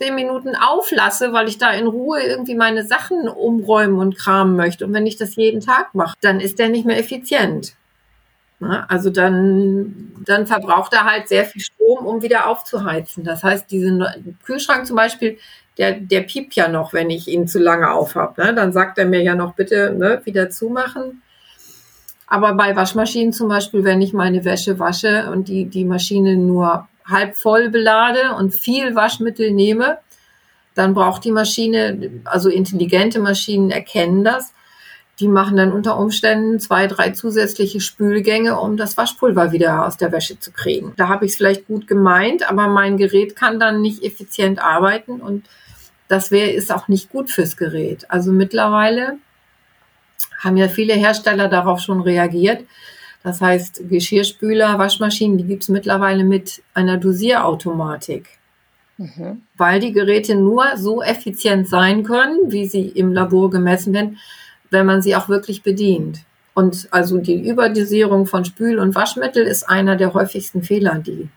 zehn 0.00 0.14
Minuten 0.14 0.54
auflasse, 0.56 1.34
weil 1.34 1.48
ich 1.48 1.58
da 1.58 1.72
in 1.72 1.86
Ruhe 1.86 2.22
irgendwie 2.22 2.54
meine 2.54 2.84
Sachen 2.84 3.28
umräumen 3.28 3.98
und 3.98 4.16
kramen 4.16 4.56
möchte. 4.56 4.86
Und 4.86 4.94
wenn 4.94 5.06
ich 5.06 5.18
das 5.18 5.36
jeden 5.36 5.60
Tag 5.60 5.94
mache, 5.94 6.16
dann 6.22 6.40
ist 6.40 6.58
der 6.58 6.70
nicht 6.70 6.86
mehr 6.86 6.98
effizient. 6.98 7.74
Na, 8.60 8.86
also 8.88 9.10
dann, 9.10 10.12
dann 10.24 10.46
verbraucht 10.46 10.94
er 10.94 11.04
halt 11.04 11.28
sehr 11.28 11.44
viel 11.44 11.60
Strom, 11.60 12.06
um 12.06 12.22
wieder 12.22 12.46
aufzuheizen. 12.46 13.24
Das 13.24 13.42
heißt, 13.42 13.70
diesen 13.70 14.04
Kühlschrank 14.42 14.86
zum 14.86 14.96
Beispiel, 14.96 15.38
der, 15.76 15.92
der 15.92 16.22
piept 16.22 16.54
ja 16.54 16.68
noch, 16.68 16.94
wenn 16.94 17.10
ich 17.10 17.28
ihn 17.28 17.46
zu 17.46 17.58
lange 17.58 17.90
aufhab. 17.90 18.38
Ne? 18.38 18.54
Dann 18.54 18.72
sagt 18.72 18.96
er 18.96 19.04
mir 19.04 19.22
ja 19.22 19.34
noch 19.34 19.54
bitte 19.54 19.94
ne, 19.94 20.22
wieder 20.24 20.48
zumachen. 20.48 21.22
Aber 22.26 22.54
bei 22.54 22.74
Waschmaschinen 22.74 23.34
zum 23.34 23.48
Beispiel, 23.48 23.84
wenn 23.84 24.00
ich 24.00 24.14
meine 24.14 24.44
Wäsche 24.46 24.78
wasche 24.78 25.30
und 25.30 25.48
die, 25.48 25.66
die 25.66 25.84
Maschine 25.84 26.36
nur 26.36 26.86
halb 27.10 27.36
voll 27.36 27.68
belade 27.70 28.34
und 28.36 28.54
viel 28.54 28.94
Waschmittel 28.94 29.50
nehme, 29.50 29.98
dann 30.74 30.94
braucht 30.94 31.24
die 31.24 31.32
Maschine, 31.32 32.22
also 32.24 32.48
intelligente 32.48 33.20
Maschinen 33.20 33.70
erkennen 33.70 34.24
das. 34.24 34.52
Die 35.18 35.28
machen 35.28 35.56
dann 35.56 35.72
unter 35.72 35.98
Umständen 35.98 36.60
zwei, 36.60 36.86
drei 36.86 37.10
zusätzliche 37.10 37.80
Spülgänge, 37.80 38.58
um 38.58 38.78
das 38.78 38.96
Waschpulver 38.96 39.52
wieder 39.52 39.86
aus 39.86 39.98
der 39.98 40.12
Wäsche 40.12 40.38
zu 40.38 40.50
kriegen. 40.50 40.94
Da 40.96 41.08
habe 41.08 41.26
ich 41.26 41.32
es 41.32 41.36
vielleicht 41.36 41.66
gut 41.66 41.86
gemeint, 41.86 42.48
aber 42.48 42.68
mein 42.68 42.96
Gerät 42.96 43.36
kann 43.36 43.60
dann 43.60 43.82
nicht 43.82 44.02
effizient 44.02 44.62
arbeiten 44.64 45.20
und 45.20 45.44
das 46.08 46.30
wäre 46.30 46.50
ist 46.50 46.72
auch 46.72 46.88
nicht 46.88 47.10
gut 47.10 47.30
fürs 47.30 47.56
Gerät. 47.56 48.06
Also 48.08 48.32
mittlerweile 48.32 49.18
haben 50.38 50.56
ja 50.56 50.68
viele 50.68 50.94
Hersteller 50.94 51.48
darauf 51.48 51.80
schon 51.80 52.00
reagiert, 52.00 52.64
das 53.22 53.40
heißt, 53.40 53.88
Geschirrspüler, 53.88 54.78
Waschmaschinen, 54.78 55.38
die 55.38 55.44
gibt 55.44 55.64
es 55.64 55.68
mittlerweile 55.68 56.24
mit 56.24 56.62
einer 56.72 56.96
Dosierautomatik. 56.96 58.28
Mhm. 58.96 59.42
Weil 59.56 59.80
die 59.80 59.92
Geräte 59.92 60.34
nur 60.34 60.64
so 60.76 61.02
effizient 61.02 61.68
sein 61.68 62.02
können, 62.02 62.50
wie 62.50 62.66
sie 62.66 62.86
im 62.88 63.12
Labor 63.12 63.50
gemessen 63.50 63.92
werden, 63.92 64.18
wenn 64.70 64.86
man 64.86 65.02
sie 65.02 65.16
auch 65.16 65.28
wirklich 65.28 65.62
bedient. 65.62 66.20
Und 66.54 66.88
also 66.90 67.18
die 67.18 67.48
Überdosierung 67.48 68.26
von 68.26 68.44
Spül- 68.44 68.78
und 68.78 68.94
Waschmittel 68.94 69.46
ist 69.46 69.68
einer 69.68 69.96
der 69.96 70.14
häufigsten 70.14 70.62
Fehler, 70.62 70.98
die, 70.98 71.28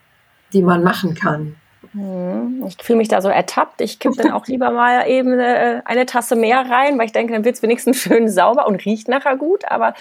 die 0.53 0.61
man 0.61 0.83
machen 0.83 1.15
kann. 1.15 1.55
Hm, 1.91 2.63
ich 2.67 2.77
fühle 2.81 2.97
mich 2.97 3.07
da 3.07 3.21
so 3.21 3.29
ertappt. 3.29 3.81
Ich 3.81 3.99
kippe 3.99 4.15
dann 4.15 4.31
auch 4.31 4.47
lieber 4.47 4.71
mal 4.71 5.07
eben 5.07 5.33
eine, 5.33 5.57
äh, 5.57 5.81
eine 5.85 6.05
Tasse 6.05 6.35
mehr 6.35 6.59
rein, 6.69 6.97
weil 6.97 7.05
ich 7.05 7.11
denke, 7.11 7.33
dann 7.33 7.45
wird 7.45 7.55
es 7.55 7.61
wenigstens 7.61 7.97
schön 8.01 8.29
sauber 8.29 8.67
und 8.67 8.83
riecht 8.85 9.07
nachher 9.07 9.35
gut. 9.35 9.65
Aber 9.69 9.93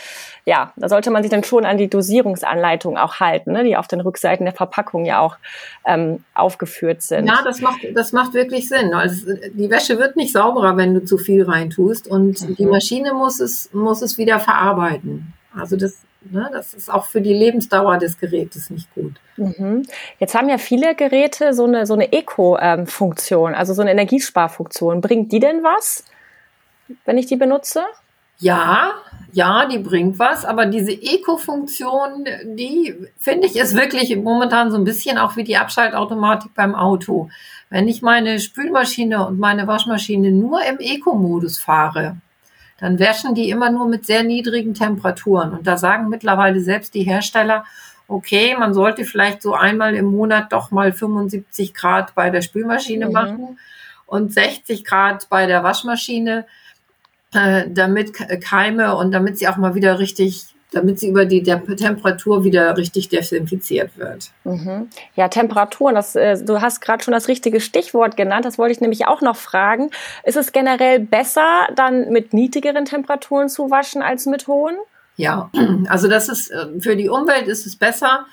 ja, 0.44 0.72
da 0.76 0.88
sollte 0.88 1.10
man 1.10 1.22
sich 1.22 1.30
dann 1.30 1.44
schon 1.44 1.64
an 1.64 1.78
die 1.78 1.88
Dosierungsanleitung 1.88 2.96
auch 2.96 3.20
halten, 3.20 3.52
ne, 3.52 3.64
die 3.64 3.76
auf 3.76 3.88
den 3.88 4.00
Rückseiten 4.00 4.44
der 4.44 4.54
Verpackung 4.54 5.04
ja 5.04 5.20
auch 5.20 5.36
ähm, 5.84 6.24
aufgeführt 6.34 7.02
sind. 7.02 7.26
Ja, 7.26 7.40
das 7.44 7.60
macht, 7.60 7.80
das 7.94 8.12
macht 8.12 8.34
wirklich 8.34 8.68
Sinn. 8.68 8.94
Also 8.94 9.32
die 9.52 9.70
Wäsche 9.70 9.98
wird 9.98 10.16
nicht 10.16 10.32
sauberer, 10.32 10.76
wenn 10.76 10.94
du 10.94 11.04
zu 11.04 11.18
viel 11.18 11.44
reintust 11.44 12.06
und 12.08 12.40
mhm. 12.40 12.56
die 12.56 12.66
Maschine 12.66 13.12
muss 13.12 13.40
es, 13.40 13.70
muss 13.72 14.02
es 14.02 14.18
wieder 14.18 14.38
verarbeiten. 14.38 15.32
Also 15.54 15.76
das 15.76 15.98
Ne? 16.30 16.48
Das 16.52 16.74
ist 16.74 16.92
auch 16.92 17.06
für 17.06 17.20
die 17.20 17.34
Lebensdauer 17.34 17.98
des 17.98 18.18
Gerätes 18.18 18.70
nicht 18.70 18.92
gut. 18.94 19.14
Mhm. 19.36 19.82
Jetzt 20.18 20.34
haben 20.34 20.48
ja 20.48 20.58
viele 20.58 20.94
Geräte 20.94 21.54
so 21.54 21.64
eine, 21.64 21.86
so 21.86 21.94
eine 21.94 22.12
Eco-Funktion, 22.12 23.54
also 23.54 23.74
so 23.74 23.82
eine 23.82 23.92
Energiesparfunktion. 23.92 25.00
Bringt 25.00 25.32
die 25.32 25.40
denn 25.40 25.62
was, 25.62 26.04
wenn 27.04 27.18
ich 27.18 27.26
die 27.26 27.36
benutze? 27.36 27.82
Ja, 28.38 28.94
ja, 29.32 29.66
die 29.66 29.78
bringt 29.78 30.18
was, 30.18 30.44
aber 30.44 30.66
diese 30.66 30.90
Eco-Funktion, 30.90 32.24
die 32.44 32.94
finde 33.16 33.46
ich 33.46 33.56
ist 33.56 33.74
wirklich 33.76 34.14
momentan 34.16 34.70
so 34.70 34.76
ein 34.76 34.84
bisschen 34.84 35.16
auch 35.16 35.36
wie 35.36 35.44
die 35.44 35.56
Abschaltautomatik 35.56 36.52
beim 36.54 36.74
Auto. 36.74 37.30
Wenn 37.70 37.88
ich 37.88 38.02
meine 38.02 38.40
Spülmaschine 38.40 39.26
und 39.26 39.38
meine 39.38 39.66
Waschmaschine 39.66 40.32
nur 40.32 40.62
im 40.64 40.78
Eco-Modus 40.78 41.58
fahre, 41.58 42.16
dann 42.82 42.98
waschen 42.98 43.36
die 43.36 43.48
immer 43.48 43.70
nur 43.70 43.86
mit 43.86 44.06
sehr 44.06 44.24
niedrigen 44.24 44.74
Temperaturen. 44.74 45.52
Und 45.52 45.68
da 45.68 45.76
sagen 45.76 46.08
mittlerweile 46.08 46.60
selbst 46.60 46.94
die 46.94 47.04
Hersteller, 47.04 47.64
okay, 48.08 48.56
man 48.58 48.74
sollte 48.74 49.04
vielleicht 49.04 49.40
so 49.40 49.54
einmal 49.54 49.94
im 49.94 50.06
Monat 50.06 50.52
doch 50.52 50.72
mal 50.72 50.92
75 50.92 51.74
Grad 51.74 52.16
bei 52.16 52.28
der 52.30 52.42
Spülmaschine 52.42 53.06
mhm. 53.06 53.12
machen 53.12 53.58
und 54.06 54.32
60 54.32 54.84
Grad 54.84 55.28
bei 55.28 55.46
der 55.46 55.62
Waschmaschine, 55.62 56.44
äh, 57.32 57.66
damit 57.68 58.14
Keime 58.42 58.96
und 58.96 59.12
damit 59.12 59.38
sie 59.38 59.46
auch 59.46 59.58
mal 59.58 59.76
wieder 59.76 60.00
richtig 60.00 60.51
damit 60.72 60.98
sie 60.98 61.08
über 61.08 61.24
die 61.24 61.42
Temperatur 61.42 62.44
wieder 62.44 62.76
richtig 62.76 63.08
desinfiziert 63.08 63.96
wird. 63.96 64.30
Mhm. 64.44 64.88
Ja, 65.14 65.28
Temperaturen, 65.28 65.94
das, 65.94 66.16
äh, 66.16 66.42
du 66.42 66.60
hast 66.60 66.80
gerade 66.80 67.02
schon 67.04 67.12
das 67.12 67.28
richtige 67.28 67.60
Stichwort 67.60 68.16
genannt, 68.16 68.44
das 68.44 68.58
wollte 68.58 68.72
ich 68.72 68.80
nämlich 68.80 69.06
auch 69.06 69.20
noch 69.20 69.36
fragen. 69.36 69.90
Ist 70.24 70.36
es 70.36 70.52
generell 70.52 71.00
besser, 71.00 71.68
dann 71.74 72.10
mit 72.10 72.32
niedrigeren 72.32 72.84
Temperaturen 72.84 73.48
zu 73.48 73.70
waschen 73.70 74.02
als 74.02 74.26
mit 74.26 74.46
hohen? 74.46 74.76
Ja, 75.16 75.50
also 75.88 76.08
das 76.08 76.28
ist 76.28 76.50
äh, 76.50 76.80
für 76.80 76.96
die 76.96 77.08
Umwelt 77.08 77.46
ist 77.46 77.66
es 77.66 77.76
besser. 77.76 78.26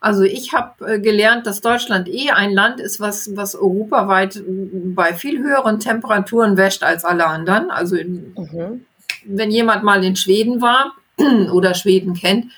Also 0.00 0.22
ich 0.22 0.52
habe 0.52 0.86
äh, 0.86 1.00
gelernt, 1.00 1.46
dass 1.46 1.62
Deutschland 1.62 2.08
eh 2.08 2.30
ein 2.30 2.52
Land 2.52 2.78
ist, 2.78 3.00
was, 3.00 3.34
was 3.36 3.54
europaweit 3.54 4.42
bei 4.46 5.14
viel 5.14 5.42
höheren 5.42 5.80
Temperaturen 5.80 6.58
wäscht 6.58 6.82
als 6.82 7.06
alle 7.06 7.26
anderen. 7.26 7.70
Also 7.70 7.96
in, 7.96 8.34
mhm. 8.36 8.84
wenn 9.24 9.50
jemand 9.50 9.82
mal 9.82 10.04
in 10.04 10.14
Schweden 10.14 10.60
war, 10.60 10.92
oder 11.52 11.74
Schweden 11.74 12.14
kennt, 12.14 12.52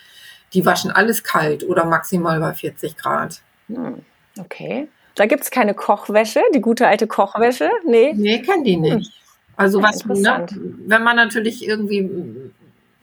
die 0.52 0.64
waschen 0.64 0.90
alles 0.90 1.22
kalt 1.22 1.64
oder 1.64 1.84
maximal 1.84 2.40
bei 2.40 2.54
40 2.54 2.96
Grad. 2.96 3.40
Hm, 3.68 4.04
okay. 4.38 4.88
Da 5.14 5.26
gibt 5.26 5.42
es 5.42 5.50
keine 5.50 5.75
Kochwäsche, 5.75 6.42
die 6.54 6.60
gute 6.60 6.86
alte 6.86 7.06
Kochwäsche? 7.06 7.70
Nee. 7.84 8.12
Nee, 8.14 8.42
kennen 8.42 8.64
die 8.64 8.76
nicht. 8.76 9.06
Hm. 9.06 9.12
Also 9.56 9.82
was, 9.82 10.04
ne, 10.04 10.46
wenn 10.86 11.02
man 11.02 11.16
natürlich 11.16 11.66
irgendwie 11.66 12.10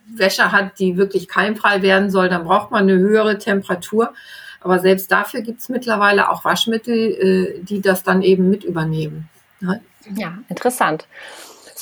Wäsche 0.05 0.51
hat, 0.51 0.77
die 0.79 0.98
wirklich 0.98 1.27
keimfrei 1.27 1.81
werden 1.81 2.12
soll, 2.12 2.29
dann 2.29 2.43
braucht 2.43 2.69
man 2.69 2.83
eine 2.83 2.98
höhere 2.98 3.39
Temperatur. 3.39 4.13
Aber 4.62 4.79
selbst 4.79 5.12
dafür 5.12 5.41
gibt 5.41 5.60
es 5.60 5.69
mittlerweile 5.69 6.29
auch 6.29 6.45
Waschmittel, 6.45 6.95
äh, 6.95 7.63
die 7.63 7.81
das 7.81 8.03
dann 8.03 8.22
eben 8.22 8.50
mit 8.50 8.63
übernehmen. 8.63 9.27
Ne? 9.60 9.81
Ja, 10.15 10.38
interessant. 10.48 11.07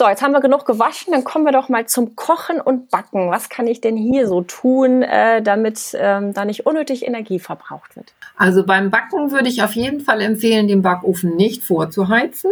So, 0.02 0.10
jetzt 0.10 0.24
haben 0.24 0.32
wir 0.32 0.42
genug 0.42 0.66
gewaschen, 0.66 1.14
dann 1.14 1.24
kommen 1.24 1.46
wir 1.46 1.52
doch 1.52 1.70
mal 1.70 1.86
zum 1.86 2.16
Kochen 2.16 2.60
und 2.60 2.90
Backen. 2.90 3.30
Was 3.30 3.50
kann 3.50 3.68
ich 3.68 3.82
denn 3.82 3.96
hier 3.96 4.28
so 4.28 4.42
tun, 4.42 5.04
äh, 5.04 5.44
damit 5.44 5.92
ähm, 5.94 6.34
da 6.34 6.44
nicht 6.44 6.66
unnötig 6.66 7.06
Energie 7.06 7.38
verbraucht 7.38 7.96
wird? 7.96 8.12
Also 8.36 8.66
beim 8.66 8.90
Backen 8.90 9.30
würde 9.30 9.48
ich 9.48 9.62
auf 9.62 9.74
jeden 9.74 10.00
Fall 10.00 10.22
empfehlen, 10.22 10.68
den 10.68 10.82
Backofen 10.82 11.36
nicht 11.36 11.64
vorzuheizen. 11.64 12.50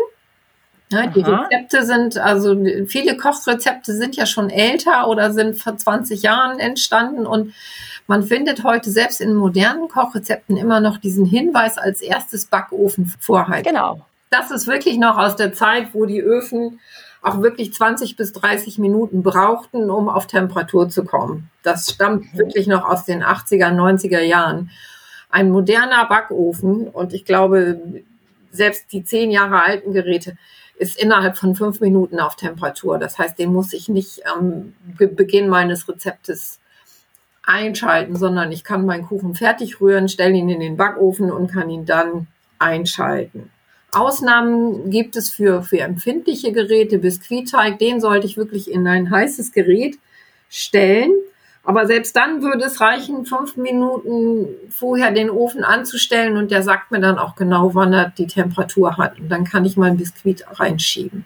Ja, 0.92 1.08
die 1.08 1.22
Rezepte 1.22 1.86
sind, 1.88 2.20
also 2.20 2.56
viele 2.86 3.18
Kochrezepte 3.18 3.96
sind 3.96 4.16
ja 4.16 4.28
schon 4.28 4.52
älter 4.52 5.08
oder 5.08 5.34
sind 5.34 5.60
vor 5.60 5.76
20 5.76 6.22
Jahren 6.22 6.60
entstanden 6.60 7.26
und 7.26 7.56
man 8.06 8.22
findet 8.22 8.64
heute 8.64 8.92
selbst 8.92 9.22
in 9.22 9.34
modernen 9.34 9.88
Kochrezepten 9.88 10.56
immer 10.56 10.82
noch 10.82 10.98
diesen 10.98 11.26
Hinweis 11.26 11.80
als 11.80 12.02
erstes 12.02 12.46
Backofen 12.46 13.12
vorheizen. 13.20 13.74
Genau. 13.74 14.06
Das 14.30 14.52
ist 14.52 14.68
wirklich 14.68 15.00
noch 15.00 15.18
aus 15.18 15.36
der 15.36 15.52
Zeit, 15.54 15.96
wo 15.96 16.06
die 16.06 16.22
Öfen 16.22 16.80
auch 17.22 17.42
wirklich 17.42 17.74
20 17.74 18.16
bis 18.16 18.32
30 18.34 18.78
Minuten 18.78 19.24
brauchten, 19.24 19.90
um 19.90 20.10
auf 20.10 20.28
Temperatur 20.28 20.90
zu 20.90 21.04
kommen. 21.04 21.50
Das 21.64 21.90
stammt 21.90 22.34
mhm. 22.34 22.38
wirklich 22.38 22.68
noch 22.68 22.88
aus 22.88 23.06
den 23.06 23.24
80er, 23.24 23.72
90er 23.74 24.22
Jahren. 24.22 24.72
Ein 25.30 25.52
moderner 25.52 26.08
Backofen 26.08 26.88
und 26.88 27.14
ich 27.14 27.26
glaube, 27.26 27.80
selbst 28.52 28.92
die 28.92 29.04
zehn 29.04 29.32
Jahre 29.32 29.62
alten 29.62 29.94
Geräte 29.94 30.38
ist 30.78 30.98
innerhalb 30.98 31.38
von 31.38 31.56
fünf 31.56 31.82
Minuten 31.82 32.20
auf 32.20 32.36
Temperatur. 32.36 32.98
Das 32.98 33.20
heißt, 33.20 33.38
den 33.38 33.52
muss 33.52 33.74
ich 33.74 33.90
nicht 33.90 34.26
am 34.26 34.74
Beginn 34.98 35.50
meines 35.50 35.88
Rezeptes 35.88 36.60
einschalten, 37.44 38.16
sondern 38.16 38.52
ich 38.52 38.64
kann 38.64 38.86
meinen 38.86 39.06
Kuchen 39.06 39.36
fertig 39.36 39.82
rühren, 39.82 40.08
stelle 40.08 40.36
ihn 40.36 40.50
in 40.50 40.62
den 40.62 40.78
Backofen 40.78 41.32
und 41.32 41.52
kann 41.52 41.70
ihn 41.70 41.86
dann 41.86 42.28
einschalten. 42.60 43.52
Ausnahmen 43.92 44.90
gibt 44.90 45.16
es 45.16 45.30
für, 45.30 45.64
für 45.64 45.80
empfindliche 45.80 46.52
Geräte, 46.52 47.00
Biskuitteig, 47.00 47.80
den 47.80 48.00
sollte 48.00 48.28
ich 48.28 48.38
wirklich 48.38 48.72
in 48.72 48.88
ein 48.88 49.10
heißes 49.10 49.52
Gerät 49.52 49.98
stellen. 50.50 51.12
Aber 51.64 51.86
selbst 51.86 52.16
dann 52.16 52.42
würde 52.42 52.66
es 52.66 52.82
reichen, 52.82 53.26
fünf 53.26 53.58
Minuten 53.58 54.48
vorher 54.70 55.12
den 55.12 55.30
Ofen 55.30 55.64
anzustellen 55.64 56.38
und 56.38 56.52
der 56.52 56.64
sagt 56.64 56.92
mir 56.92 57.00
dann 57.00 57.20
auch 57.20 57.36
genau, 57.36 57.76
wann 57.76 57.94
er 57.94 58.10
die 58.10 58.28
Temperatur 58.28 58.98
hat. 58.98 59.20
Und 59.20 59.30
dann 59.30 59.44
kann 59.44 59.66
ich 59.66 59.78
mein 59.78 59.98
Biskuit 59.98 60.46
reinschieben. 60.60 61.26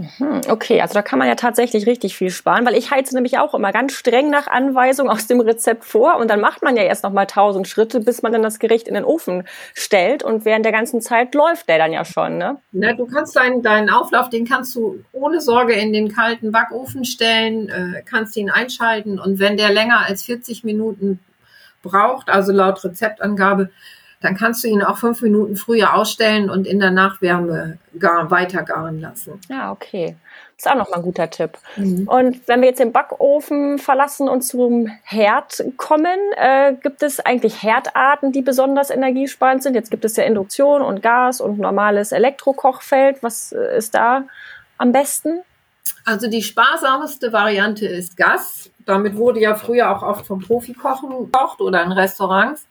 Mhm, 0.00 0.40
okay, 0.48 0.80
also 0.80 0.94
da 0.94 1.02
kann 1.02 1.18
man 1.18 1.28
ja 1.28 1.34
tatsächlich 1.34 1.86
richtig 1.86 2.16
viel 2.16 2.30
sparen, 2.30 2.64
weil 2.64 2.74
ich 2.74 2.90
heize 2.90 3.14
nämlich 3.14 3.38
auch 3.38 3.52
immer 3.52 3.70
ganz 3.70 3.92
streng 3.92 4.30
nach 4.30 4.46
Anweisung 4.46 5.10
aus 5.10 5.26
dem 5.26 5.40
Rezept 5.40 5.84
vor 5.84 6.16
und 6.16 6.28
dann 6.28 6.40
macht 6.40 6.62
man 6.62 6.76
ja 6.76 6.84
erst 6.84 7.04
noch 7.04 7.12
mal 7.12 7.26
tausend 7.26 7.68
Schritte, 7.68 8.00
bis 8.00 8.22
man 8.22 8.32
dann 8.32 8.42
das 8.42 8.58
Gericht 8.58 8.88
in 8.88 8.94
den 8.94 9.04
Ofen 9.04 9.44
stellt 9.74 10.22
und 10.22 10.44
während 10.44 10.64
der 10.64 10.72
ganzen 10.72 11.02
Zeit 11.02 11.34
läuft 11.34 11.68
der 11.68 11.78
dann 11.78 11.92
ja 11.92 12.04
schon, 12.04 12.38
ne? 12.38 12.56
Na, 12.72 12.94
du 12.94 13.06
kannst 13.06 13.36
deinen, 13.36 13.62
deinen 13.62 13.90
Auflauf, 13.90 14.30
den 14.30 14.46
kannst 14.46 14.74
du 14.74 15.04
ohne 15.12 15.40
Sorge 15.40 15.74
in 15.74 15.92
den 15.92 16.10
kalten 16.10 16.50
Backofen 16.50 17.04
stellen, 17.04 17.68
äh, 17.68 18.02
kannst 18.04 18.36
ihn 18.36 18.50
einschalten 18.50 19.18
und 19.18 19.38
wenn 19.38 19.56
der 19.56 19.70
länger 19.70 20.06
als 20.06 20.22
40 20.22 20.64
Minuten 20.64 21.18
braucht, 21.82 22.30
also 22.30 22.52
laut 22.52 22.82
Rezeptangabe, 22.82 23.70
dann 24.20 24.36
kannst 24.36 24.62
du 24.62 24.68
ihn 24.68 24.82
auch 24.82 24.98
fünf 24.98 25.22
Minuten 25.22 25.56
früher 25.56 25.94
ausstellen 25.94 26.50
und 26.50 26.66
in 26.66 26.78
der 26.78 26.90
Nachwärme 26.90 27.78
gar, 27.98 28.30
weiter 28.30 28.62
garen 28.62 29.00
lassen. 29.00 29.40
Ja, 29.48 29.72
okay. 29.72 30.16
Das 30.56 30.66
ist 30.66 30.72
auch 30.72 30.76
nochmal 30.76 30.98
ein 30.98 31.04
guter 31.04 31.30
Tipp. 31.30 31.56
Mhm. 31.76 32.06
Und 32.06 32.46
wenn 32.46 32.60
wir 32.60 32.68
jetzt 32.68 32.80
den 32.80 32.92
Backofen 32.92 33.78
verlassen 33.78 34.28
und 34.28 34.42
zum 34.42 34.88
Herd 35.04 35.64
kommen, 35.78 36.18
äh, 36.36 36.74
gibt 36.74 37.02
es 37.02 37.18
eigentlich 37.18 37.62
Herdarten, 37.62 38.30
die 38.30 38.42
besonders 38.42 38.90
energiesparend 38.90 39.62
sind? 39.62 39.74
Jetzt 39.74 39.90
gibt 39.90 40.04
es 40.04 40.16
ja 40.16 40.24
Induktion 40.24 40.82
und 40.82 41.02
Gas 41.02 41.40
und 41.40 41.58
normales 41.58 42.12
Elektrokochfeld. 42.12 43.22
Was 43.22 43.52
äh, 43.52 43.78
ist 43.78 43.94
da 43.94 44.24
am 44.76 44.92
besten? 44.92 45.40
Also 46.04 46.28
die 46.28 46.42
sparsamste 46.42 47.32
Variante 47.32 47.86
ist 47.86 48.18
Gas. 48.18 48.70
Damit 48.84 49.16
wurde 49.16 49.40
ja 49.40 49.54
früher 49.54 49.90
auch 49.90 50.02
oft 50.02 50.26
vom 50.26 50.40
Profikochen 50.40 51.08
gekocht 51.08 51.62
oder 51.62 51.82
in 51.82 51.92
Restaurants. 51.92 52.66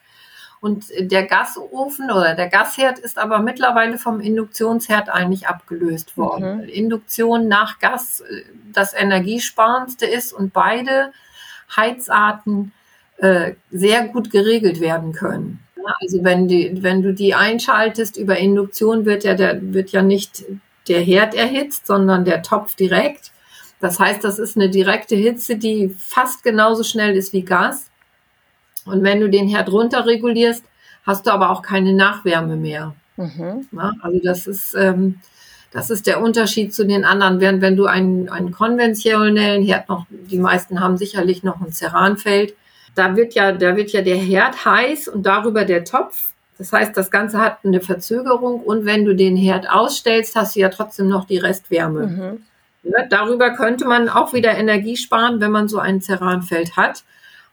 Und 0.62 0.88
der 1.00 1.26
Gasofen 1.26 2.12
oder 2.12 2.36
der 2.36 2.50
Gasherd 2.50 3.00
ist 3.00 3.18
aber 3.18 3.40
mittlerweile 3.40 3.98
vom 3.98 4.20
Induktionsherd 4.20 5.10
eigentlich 5.10 5.48
abgelöst 5.48 6.18
worden. 6.18 6.64
Mhm. 6.64 6.70
Induktion 6.70 7.48
nach 7.48 7.80
Gas 7.80 8.22
äh, 8.22 8.44
das 8.74 8.94
energiesparendste 8.94 10.06
ist 10.06 10.34
und 10.34 10.52
beide 10.52 11.12
Heizarten 11.76 12.74
äh, 13.18 13.54
sehr 13.72 14.08
gut 14.08 14.32
geregelt 14.32 14.80
werden 14.80 15.14
können. 15.14 15.60
Also 16.02 16.24
wenn, 16.24 16.48
die, 16.48 16.84
wenn 16.84 17.02
du 17.02 17.14
die 17.14 17.34
einschaltest 17.34 18.18
über 18.18 18.38
Induktion, 18.38 19.06
wird 19.06 19.24
ja, 19.24 19.34
der, 19.34 19.74
wird 19.74 19.92
ja 19.92 20.02
nicht 20.02 20.44
der 20.88 21.02
Herd 21.02 21.36
erhitzt, 21.36 21.88
sondern 21.88 22.26
der 22.26 22.42
Topf 22.44 22.76
direkt. 22.76 23.32
Das 23.80 24.00
heißt, 24.00 24.24
das 24.24 24.40
ist 24.40 24.58
eine 24.58 24.70
direkte 24.70 25.16
Hitze, 25.16 25.56
die 25.56 25.96
fast 25.98 26.44
genauso 26.44 26.84
schnell 26.84 27.16
ist 27.16 27.34
wie 27.34 27.44
Gas. 27.44 27.89
Und 28.90 29.04
wenn 29.04 29.20
du 29.20 29.30
den 29.30 29.48
Herd 29.48 29.72
runterregulierst, 29.72 30.64
hast 31.04 31.26
du 31.26 31.32
aber 31.32 31.50
auch 31.50 31.62
keine 31.62 31.94
Nachwärme 31.94 32.56
mehr. 32.56 32.94
Mhm. 33.18 33.68
Ja, 33.72 33.94
also 34.02 34.20
das 34.24 34.48
ist, 34.48 34.76
ähm, 34.76 35.20
das 35.72 35.90
ist 35.90 36.08
der 36.08 36.22
Unterschied 36.22 36.74
zu 36.74 36.86
den 36.86 37.06
anderen. 37.06 37.40
Während 37.40 37.62
wenn 37.62 37.76
du 37.76 37.86
einen, 37.86 38.30
einen 38.30 38.52
konventionellen 38.52 39.64
Herd 39.64 39.90
noch, 39.90 40.06
die 40.10 40.40
meisten 40.40 40.80
haben 40.80 40.98
sicherlich 40.98 41.44
noch 41.44 41.62
ein 41.62 41.72
Ceranfeld, 41.72 42.56
da 42.96 43.16
wird 43.16 43.34
ja, 43.34 43.52
da 43.52 43.76
wird 43.76 43.92
ja 43.92 44.02
der 44.02 44.18
Herd 44.18 44.66
heiß 44.66 45.08
und 45.10 45.24
darüber 45.26 45.66
der 45.66 45.84
Topf. 45.84 46.34
Das 46.58 46.74
heißt, 46.74 46.98
das 46.98 47.12
Ganze 47.12 47.40
hat 47.40 47.60
eine 47.64 47.82
Verzögerung 47.82 48.62
und 48.62 48.86
wenn 48.86 49.06
du 49.06 49.16
den 49.16 49.38
Herd 49.38 49.70
ausstellst, 49.70 50.36
hast 50.36 50.56
du 50.56 50.60
ja 50.60 50.70
trotzdem 50.70 51.08
noch 51.08 51.26
die 51.26 51.38
Restwärme. 51.38 52.08
Mhm. 52.08 52.44
Ja, 52.84 53.06
darüber 53.10 53.52
könnte 53.52 53.86
man 53.86 54.10
auch 54.10 54.34
wieder 54.34 54.58
Energie 54.58 54.98
sparen, 54.98 55.40
wenn 55.40 55.52
man 55.52 55.68
so 55.68 55.80
ein 55.80 56.02
Ceranfeld 56.02 56.76
hat 56.78 57.04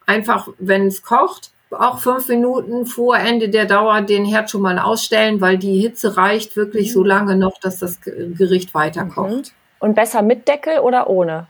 einfach, 0.06 0.48
wenn 0.58 0.86
es 0.86 1.02
kocht, 1.02 1.50
auch 1.70 1.98
fünf 1.98 2.28
Minuten 2.28 2.86
vor 2.86 3.16
Ende 3.16 3.48
der 3.48 3.66
Dauer 3.66 4.00
den 4.02 4.24
Herd 4.24 4.50
schon 4.50 4.62
mal 4.62 4.78
ausstellen, 4.78 5.40
weil 5.40 5.58
die 5.58 5.80
Hitze 5.80 6.16
reicht 6.16 6.56
wirklich 6.56 6.92
so 6.92 7.02
lange 7.02 7.36
noch, 7.36 7.58
dass 7.58 7.80
das 7.80 8.00
Gericht 8.00 8.72
weiter 8.72 9.04
mhm. 9.04 9.42
Und 9.78 9.94
besser 9.94 10.22
mit 10.22 10.48
Deckel 10.48 10.78
oder 10.78 11.10
ohne? 11.10 11.48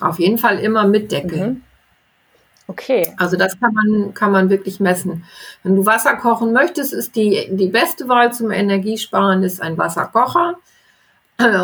Auf 0.00 0.18
jeden 0.18 0.38
Fall 0.38 0.58
immer 0.58 0.86
mit 0.86 1.12
Deckel. 1.12 1.48
Mhm. 1.48 1.62
Okay. 2.66 3.12
Also 3.18 3.36
das 3.36 3.60
kann 3.60 3.74
man, 3.74 4.14
kann 4.14 4.32
man 4.32 4.48
wirklich 4.48 4.80
messen. 4.80 5.24
Wenn 5.62 5.76
du 5.76 5.84
Wasser 5.84 6.16
kochen 6.16 6.52
möchtest, 6.52 6.94
ist 6.94 7.14
die, 7.14 7.48
die 7.50 7.68
beste 7.68 8.08
Wahl 8.08 8.32
zum 8.32 8.50
Energiesparen 8.50 9.42
ist 9.42 9.60
ein 9.60 9.76
Wasserkocher. 9.76 10.56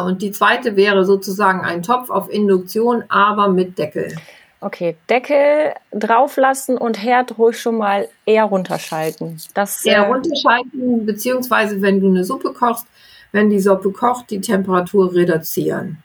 Und 0.04 0.20
die 0.20 0.32
zweite 0.32 0.76
wäre 0.76 1.04
sozusagen 1.04 1.62
ein 1.62 1.82
Topf 1.82 2.10
auf 2.10 2.28
Induktion, 2.28 3.04
aber 3.08 3.48
mit 3.48 3.78
Deckel. 3.78 4.14
Okay, 4.62 4.96
Deckel 5.08 5.72
drauflassen 5.90 6.76
und 6.76 7.02
Herd 7.02 7.38
ruhig 7.38 7.58
schon 7.58 7.78
mal 7.78 8.08
eher 8.26 8.44
runterschalten. 8.44 9.40
Das, 9.54 9.84
eher 9.86 10.04
äh, 10.04 10.06
runterschalten, 10.06 11.06
beziehungsweise 11.06 11.80
wenn 11.80 12.00
du 12.00 12.08
eine 12.08 12.24
Suppe 12.24 12.52
kochst, 12.52 12.86
wenn 13.32 13.48
die 13.48 13.60
Suppe 13.60 13.90
kocht, 13.90 14.30
die 14.30 14.40
Temperatur 14.40 15.14
reduzieren. 15.14 16.02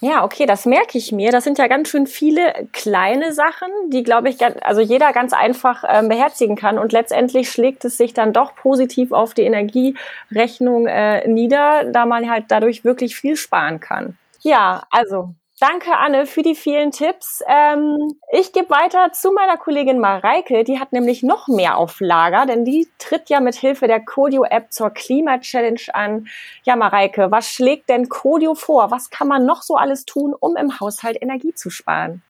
Ja, 0.00 0.24
okay, 0.24 0.44
das 0.44 0.66
merke 0.66 0.98
ich 0.98 1.12
mir. 1.12 1.30
Das 1.30 1.44
sind 1.44 1.56
ja 1.56 1.68
ganz 1.68 1.88
schön 1.88 2.06
viele 2.06 2.68
kleine 2.72 3.32
Sachen, 3.32 3.68
die, 3.88 4.02
glaube 4.02 4.28
ich, 4.28 4.36
also 4.62 4.80
jeder 4.80 5.12
ganz 5.12 5.32
einfach 5.32 5.84
äh, 5.84 6.06
beherzigen 6.06 6.56
kann. 6.56 6.78
Und 6.78 6.92
letztendlich 6.92 7.48
schlägt 7.48 7.84
es 7.84 7.96
sich 7.96 8.12
dann 8.12 8.32
doch 8.32 8.56
positiv 8.56 9.12
auf 9.12 9.34
die 9.34 9.42
Energierechnung 9.42 10.88
äh, 10.88 11.26
nieder, 11.28 11.84
da 11.84 12.06
man 12.06 12.28
halt 12.28 12.46
dadurch 12.48 12.84
wirklich 12.84 13.16
viel 13.16 13.36
sparen 13.36 13.78
kann. 13.80 14.18
Ja, 14.42 14.82
also 14.90 15.34
Danke, 15.60 15.96
Anne, 15.96 16.26
für 16.26 16.42
die 16.42 16.56
vielen 16.56 16.90
Tipps. 16.90 17.40
Ähm, 17.46 18.16
ich 18.32 18.52
gebe 18.52 18.70
weiter 18.70 19.12
zu 19.12 19.30
meiner 19.30 19.56
Kollegin 19.56 20.00
Mareike. 20.00 20.64
Die 20.64 20.80
hat 20.80 20.92
nämlich 20.92 21.22
noch 21.22 21.46
mehr 21.46 21.76
auf 21.78 22.00
Lager, 22.00 22.44
denn 22.44 22.64
die 22.64 22.88
tritt 22.98 23.30
ja 23.30 23.38
mit 23.38 23.54
Hilfe 23.54 23.86
der 23.86 24.04
Codio-App 24.04 24.72
zur 24.72 24.90
Klima-Challenge 24.90 25.80
an. 25.92 26.26
Ja, 26.64 26.74
Mareike, 26.74 27.30
was 27.30 27.48
schlägt 27.48 27.88
denn 27.88 28.08
Codio 28.08 28.56
vor? 28.56 28.90
Was 28.90 29.10
kann 29.10 29.28
man 29.28 29.46
noch 29.46 29.62
so 29.62 29.76
alles 29.76 30.04
tun, 30.04 30.34
um 30.38 30.56
im 30.56 30.80
Haushalt 30.80 31.22
Energie 31.22 31.54
zu 31.54 31.70
sparen? 31.70 32.22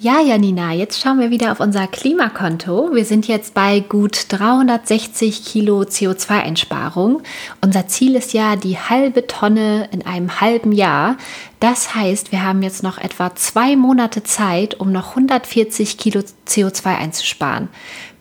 Ja, 0.00 0.20
Janina, 0.20 0.72
jetzt 0.72 1.00
schauen 1.00 1.18
wir 1.18 1.30
wieder 1.30 1.50
auf 1.50 1.58
unser 1.58 1.88
Klimakonto. 1.88 2.94
Wir 2.94 3.04
sind 3.04 3.26
jetzt 3.26 3.52
bei 3.52 3.80
gut 3.80 4.26
360 4.28 5.44
Kilo 5.44 5.80
CO2-Einsparung. 5.80 7.20
Unser 7.60 7.88
Ziel 7.88 8.14
ist 8.14 8.32
ja 8.32 8.54
die 8.54 8.78
halbe 8.78 9.26
Tonne 9.26 9.88
in 9.90 10.06
einem 10.06 10.40
halben 10.40 10.70
Jahr. 10.70 11.16
Das 11.60 11.94
heißt, 11.94 12.30
wir 12.30 12.44
haben 12.44 12.62
jetzt 12.62 12.84
noch 12.84 12.98
etwa 12.98 13.34
zwei 13.34 13.74
Monate 13.74 14.22
Zeit, 14.22 14.78
um 14.78 14.92
noch 14.92 15.10
140 15.10 15.98
Kilo 15.98 16.22
CO2 16.46 16.96
einzusparen. 16.96 17.68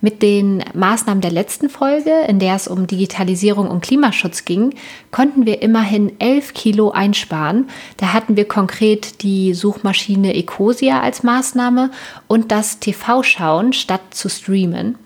Mit 0.01 0.21
den 0.21 0.63
Maßnahmen 0.73 1.21
der 1.21 1.31
letzten 1.31 1.69
Folge, 1.69 2.11
in 2.27 2.39
der 2.39 2.55
es 2.55 2.67
um 2.67 2.87
Digitalisierung 2.87 3.69
und 3.69 3.81
Klimaschutz 3.81 4.45
ging, 4.45 4.73
konnten 5.11 5.45
wir 5.45 5.61
immerhin 5.61 6.19
11 6.19 6.53
Kilo 6.53 6.91
einsparen. 6.91 7.67
Da 7.97 8.13
hatten 8.13 8.35
wir 8.35 8.47
konkret 8.47 9.21
die 9.21 9.53
Suchmaschine 9.53 10.35
Ecosia 10.35 11.01
als 11.01 11.23
Maßnahme 11.23 11.91
und 12.27 12.51
das 12.51 12.79
TV-Schauen 12.79 13.73
statt 13.73 14.01
zu 14.11 14.29
streamen. 14.29 14.97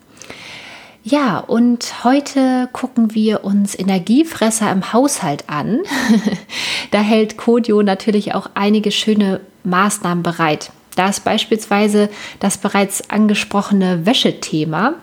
Ja, 1.04 1.38
und 1.38 2.04
heute 2.04 2.68
gucken 2.72 3.14
wir 3.14 3.42
uns 3.42 3.76
Energiefresser 3.76 4.70
im 4.70 4.92
Haushalt 4.92 5.44
an. 5.48 5.80
da 6.92 7.00
hält 7.00 7.36
Kodio 7.36 7.82
natürlich 7.82 8.34
auch 8.34 8.50
einige 8.54 8.92
schöne 8.92 9.40
Maßnahmen 9.64 10.22
bereit. 10.22 10.70
Da 10.94 11.08
ist 11.08 11.24
beispielsweise 11.24 12.08
das 12.38 12.58
bereits 12.58 13.10
angesprochene 13.10 14.06
Wäschethema. 14.06 14.94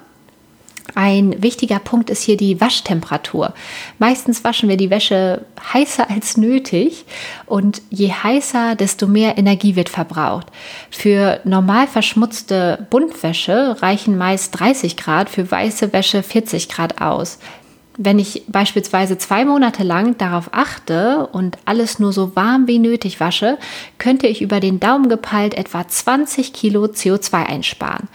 Ein 0.95 1.41
wichtiger 1.41 1.79
Punkt 1.79 2.09
ist 2.09 2.23
hier 2.23 2.37
die 2.37 2.59
Waschtemperatur. 2.59 3.53
Meistens 3.99 4.43
waschen 4.43 4.69
wir 4.69 4.77
die 4.77 4.89
Wäsche 4.89 5.45
heißer 5.73 6.09
als 6.09 6.37
nötig 6.37 7.05
und 7.45 7.81
je 7.89 8.11
heißer, 8.11 8.75
desto 8.75 9.07
mehr 9.07 9.37
Energie 9.37 9.75
wird 9.75 9.89
verbraucht. 9.89 10.47
Für 10.89 11.39
normal 11.43 11.87
verschmutzte 11.87 12.87
Buntwäsche 12.89 13.81
reichen 13.81 14.17
meist 14.17 14.59
30 14.59 14.97
Grad, 14.97 15.29
für 15.29 15.49
weiße 15.49 15.93
Wäsche 15.93 16.23
40 16.23 16.69
Grad 16.69 17.01
aus. 17.01 17.39
Wenn 18.01 18.17
ich 18.17 18.43
beispielsweise 18.47 19.17
zwei 19.17 19.43
Monate 19.43 19.83
lang 19.83 20.17
darauf 20.17 20.49
achte 20.53 21.27
und 21.33 21.57
alles 21.65 21.99
nur 21.99 22.13
so 22.13 22.33
warm 22.33 22.65
wie 22.65 22.79
nötig 22.79 23.19
wasche, 23.19 23.57
könnte 23.97 24.27
ich 24.27 24.41
über 24.41 24.61
den 24.61 24.79
Daumen 24.79 25.09
gepeilt 25.09 25.53
etwa 25.53 25.85
20 25.85 26.53
Kilo 26.53 26.85
CO2 26.85 27.45
einsparen. 27.45 28.07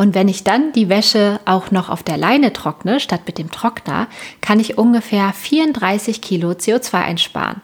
Und 0.00 0.14
wenn 0.14 0.28
ich 0.28 0.44
dann 0.44 0.70
die 0.72 0.88
Wäsche 0.88 1.40
auch 1.44 1.72
noch 1.72 1.88
auf 1.88 2.04
der 2.04 2.16
Leine 2.16 2.52
trockne, 2.52 3.00
statt 3.00 3.22
mit 3.26 3.36
dem 3.36 3.50
Trockner, 3.50 4.06
kann 4.40 4.60
ich 4.60 4.78
ungefähr 4.78 5.32
34 5.32 6.20
Kilo 6.20 6.50
CO2 6.52 6.94
einsparen. 6.94 7.60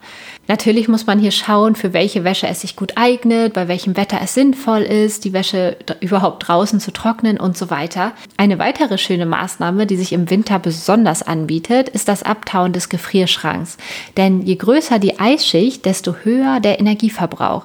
Natürlich 0.49 0.89
muss 0.89 1.07
man 1.07 1.21
hier 1.21 1.31
schauen, 1.31 1.77
für 1.77 1.93
welche 1.93 2.25
Wäsche 2.25 2.49
es 2.49 2.61
sich 2.61 2.75
gut 2.75 2.95
eignet, 2.97 3.55
bei 3.55 3.69
welchem 3.69 3.97
Wetter 3.97 4.19
es 4.21 4.35
sinnvoll 4.35 4.83
ist, 4.83 5.25
die 5.25 5.33
Wäsche 5.33 5.77
überhaupt 6.01 6.49
draußen 6.49 6.81
zu 6.81 6.93
trocknen 6.93 7.39
und 7.39 7.57
so 7.57 7.71
weiter. 7.71 8.13
Eine 8.37 8.59
weitere 8.59 8.99
schöne 8.99 9.27
Maßnahme, 9.27 9.87
die 9.87 9.97
sich 9.97 10.13
im 10.13 10.29
Winter 10.29 10.59
besonders 10.59 11.23
anbietet, 11.23 11.89
ist 11.89 12.09
das 12.09 12.25
Abtauen 12.25 12.73
des 12.73 12.89
Gefrierschranks. 12.89 13.79
Denn 14.17 14.43
je 14.43 14.57
größer 14.57 14.99
die 14.99 15.21
Eisschicht, 15.21 15.85
desto 15.87 16.17
höher 16.25 16.59
der 16.59 16.81
Energieverbrauch. 16.81 17.65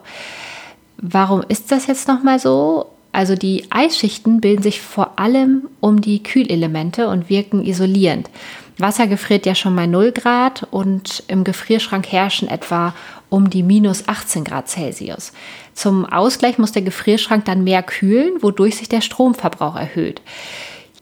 Warum 0.98 1.44
ist 1.48 1.72
das 1.72 1.88
jetzt 1.88 2.08
nochmal 2.08 2.38
so? 2.38 2.86
Also 3.12 3.36
die 3.36 3.65
Eisschichten 3.72 4.39
bilden 4.39 4.63
sich 4.63 4.82
vor 4.82 5.19
allem 5.19 5.67
um 5.80 6.02
die 6.02 6.22
Kühlelemente 6.22 7.08
und 7.08 7.30
wirken 7.30 7.65
isolierend. 7.65 8.30
Wasser 8.78 9.08
gefriert 9.08 9.45
ja 9.45 9.56
schon 9.56 9.76
bei 9.76 9.88
0 9.88 10.12
Grad 10.12 10.67
und 10.72 11.24
im 11.28 11.43
Gefrierschrank 11.43 12.08
herrschen 12.08 12.48
etwa 12.48 12.93
um 13.30 13.50
die 13.50 13.63
minus 13.63 14.08
18 14.08 14.43
Grad 14.43 14.69
Celsius. 14.69 15.34
Zum 15.74 16.06
Ausgleich 16.06 16.58
muss 16.58 16.72
der 16.72 16.82
Gefrierschrank 16.82 17.45
dann 17.45 17.63
mehr 17.63 17.84
kühlen, 17.84 18.41
wodurch 18.41 18.78
sich 18.78 18.89
der 18.89 19.02
Stromverbrauch 19.02 19.76
erhöht. 19.76 20.22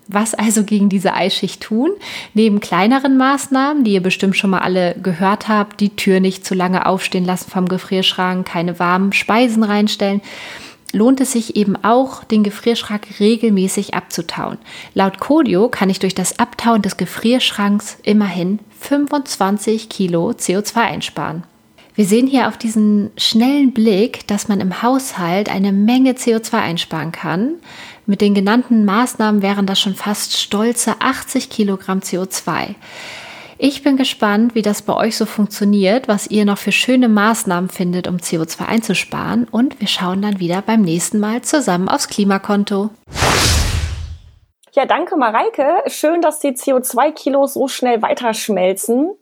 Was 0.08 0.34
also 0.34 0.64
gegen 0.64 0.88
diese 0.88 1.14
Eisschicht 1.14 1.62
tun? 1.62 1.92
Neben 2.34 2.62
kleineren 2.62 3.18
Maßnahmen, 3.18 3.84
die 3.84 3.92
ihr 3.92 4.02
bestimmt 4.02 4.38
schon 4.38 4.50
mal 4.50 4.60
alle 4.60 4.96
gehört 4.96 5.50
habt, 5.50 5.82
die 5.82 5.96
Tür 5.96 6.22
nicht 6.22 6.46
zu 6.46 6.56
lange 6.56 6.86
aufstehen 6.86 7.26
lassen 7.26 7.52
vom 7.52 7.68
Gefrierschrank, 7.68 8.48
keine 8.48 8.80
warmen 8.80 9.12
Speisen 9.12 9.64
reinstellen, 9.64 10.22
lohnt 10.94 11.20
es 11.22 11.34
sich 11.34 11.56
eben 11.56 11.76
auch, 11.84 12.24
den 12.24 12.44
Gefrierschrank 12.44 13.08
regelmäßig 13.20 13.94
abzutauen. 13.94 14.58
Laut 14.94 15.20
Kodio 15.20 15.70
kann 15.70 15.90
ich 15.90 16.00
durch 16.00 16.16
das 16.16 16.40
Abtauen 16.40 16.82
des 16.82 16.98
Gefrierschranks 16.98 17.98
immerhin 18.04 18.60
25 18.80 19.90
Kilo 19.90 20.30
CO2 20.32 20.78
einsparen. 20.78 21.44
Wir 21.96 22.06
sehen 22.06 22.28
hier 22.28 22.48
auf 22.48 22.58
diesen 22.58 23.10
schnellen 23.18 23.74
Blick, 23.74 24.28
dass 24.28 24.48
man 24.48 24.62
im 24.62 24.84
Haushalt 24.84 25.50
eine 25.50 25.72
Menge 25.72 26.12
CO2 26.12 26.54
einsparen 26.54 27.12
kann. 27.12 27.56
Mit 28.06 28.22
den 28.22 28.36
genannten 28.36 28.86
Maßnahmen 28.86 29.42
wären 29.42 29.66
das 29.66 29.80
schon 29.80 29.96
fast 29.96 30.38
stolze 30.38 31.02
80 31.02 31.50
Kilogramm 31.50 32.00
CO2. 32.02 32.76
Ich 33.60 33.82
bin 33.82 33.98
gespannt, 33.98 34.54
wie 34.54 34.62
das 34.62 34.84
bei 34.84 34.94
euch 34.94 35.18
so 35.18 35.26
funktioniert, 35.26 36.08
was 36.08 36.30
ihr 36.30 36.46
noch 36.46 36.60
für 36.60 36.72
schöne 36.72 37.10
Maßnahmen 37.10 37.72
findet, 37.72 38.08
um 38.08 38.18
CO2 38.18 38.68
einzusparen. 38.68 39.48
Und 39.50 39.80
wir 39.80 39.88
schauen 39.88 40.22
dann 40.22 40.40
wieder 40.40 40.62
beim 40.62 40.84
nächsten 40.84 41.20
Mal 41.20 41.42
zusammen 41.42 41.90
aufs 41.90 42.08
Klimakonto. 42.08 42.92
Ja, 44.74 44.86
danke 44.86 45.18
Mareike. 45.18 45.82
Schön, 45.88 46.22
dass 46.22 46.40
die 46.40 46.50
CO2-Kilos 46.50 47.56
so 47.56 47.68
schnell 47.68 48.04
weiterschmelzen. 48.04 49.16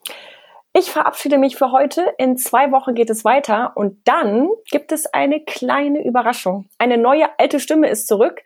Ich 0.74 0.92
verabschiede 0.92 1.38
mich 1.38 1.56
für 1.56 1.72
heute. 1.72 2.14
In 2.18 2.36
zwei 2.36 2.74
Wochen 2.74 2.94
geht 2.94 3.10
es 3.10 3.24
weiter 3.24 3.72
und 3.76 3.98
dann 4.04 4.50
gibt 4.70 4.92
es 4.92 5.06
eine 5.06 5.40
kleine 5.40 6.04
Überraschung. 6.04 6.66
Eine 6.78 6.98
neue 6.98 7.30
alte 7.40 7.62
Stimme 7.62 7.88
ist 7.88 8.10
zurück. 8.10 8.42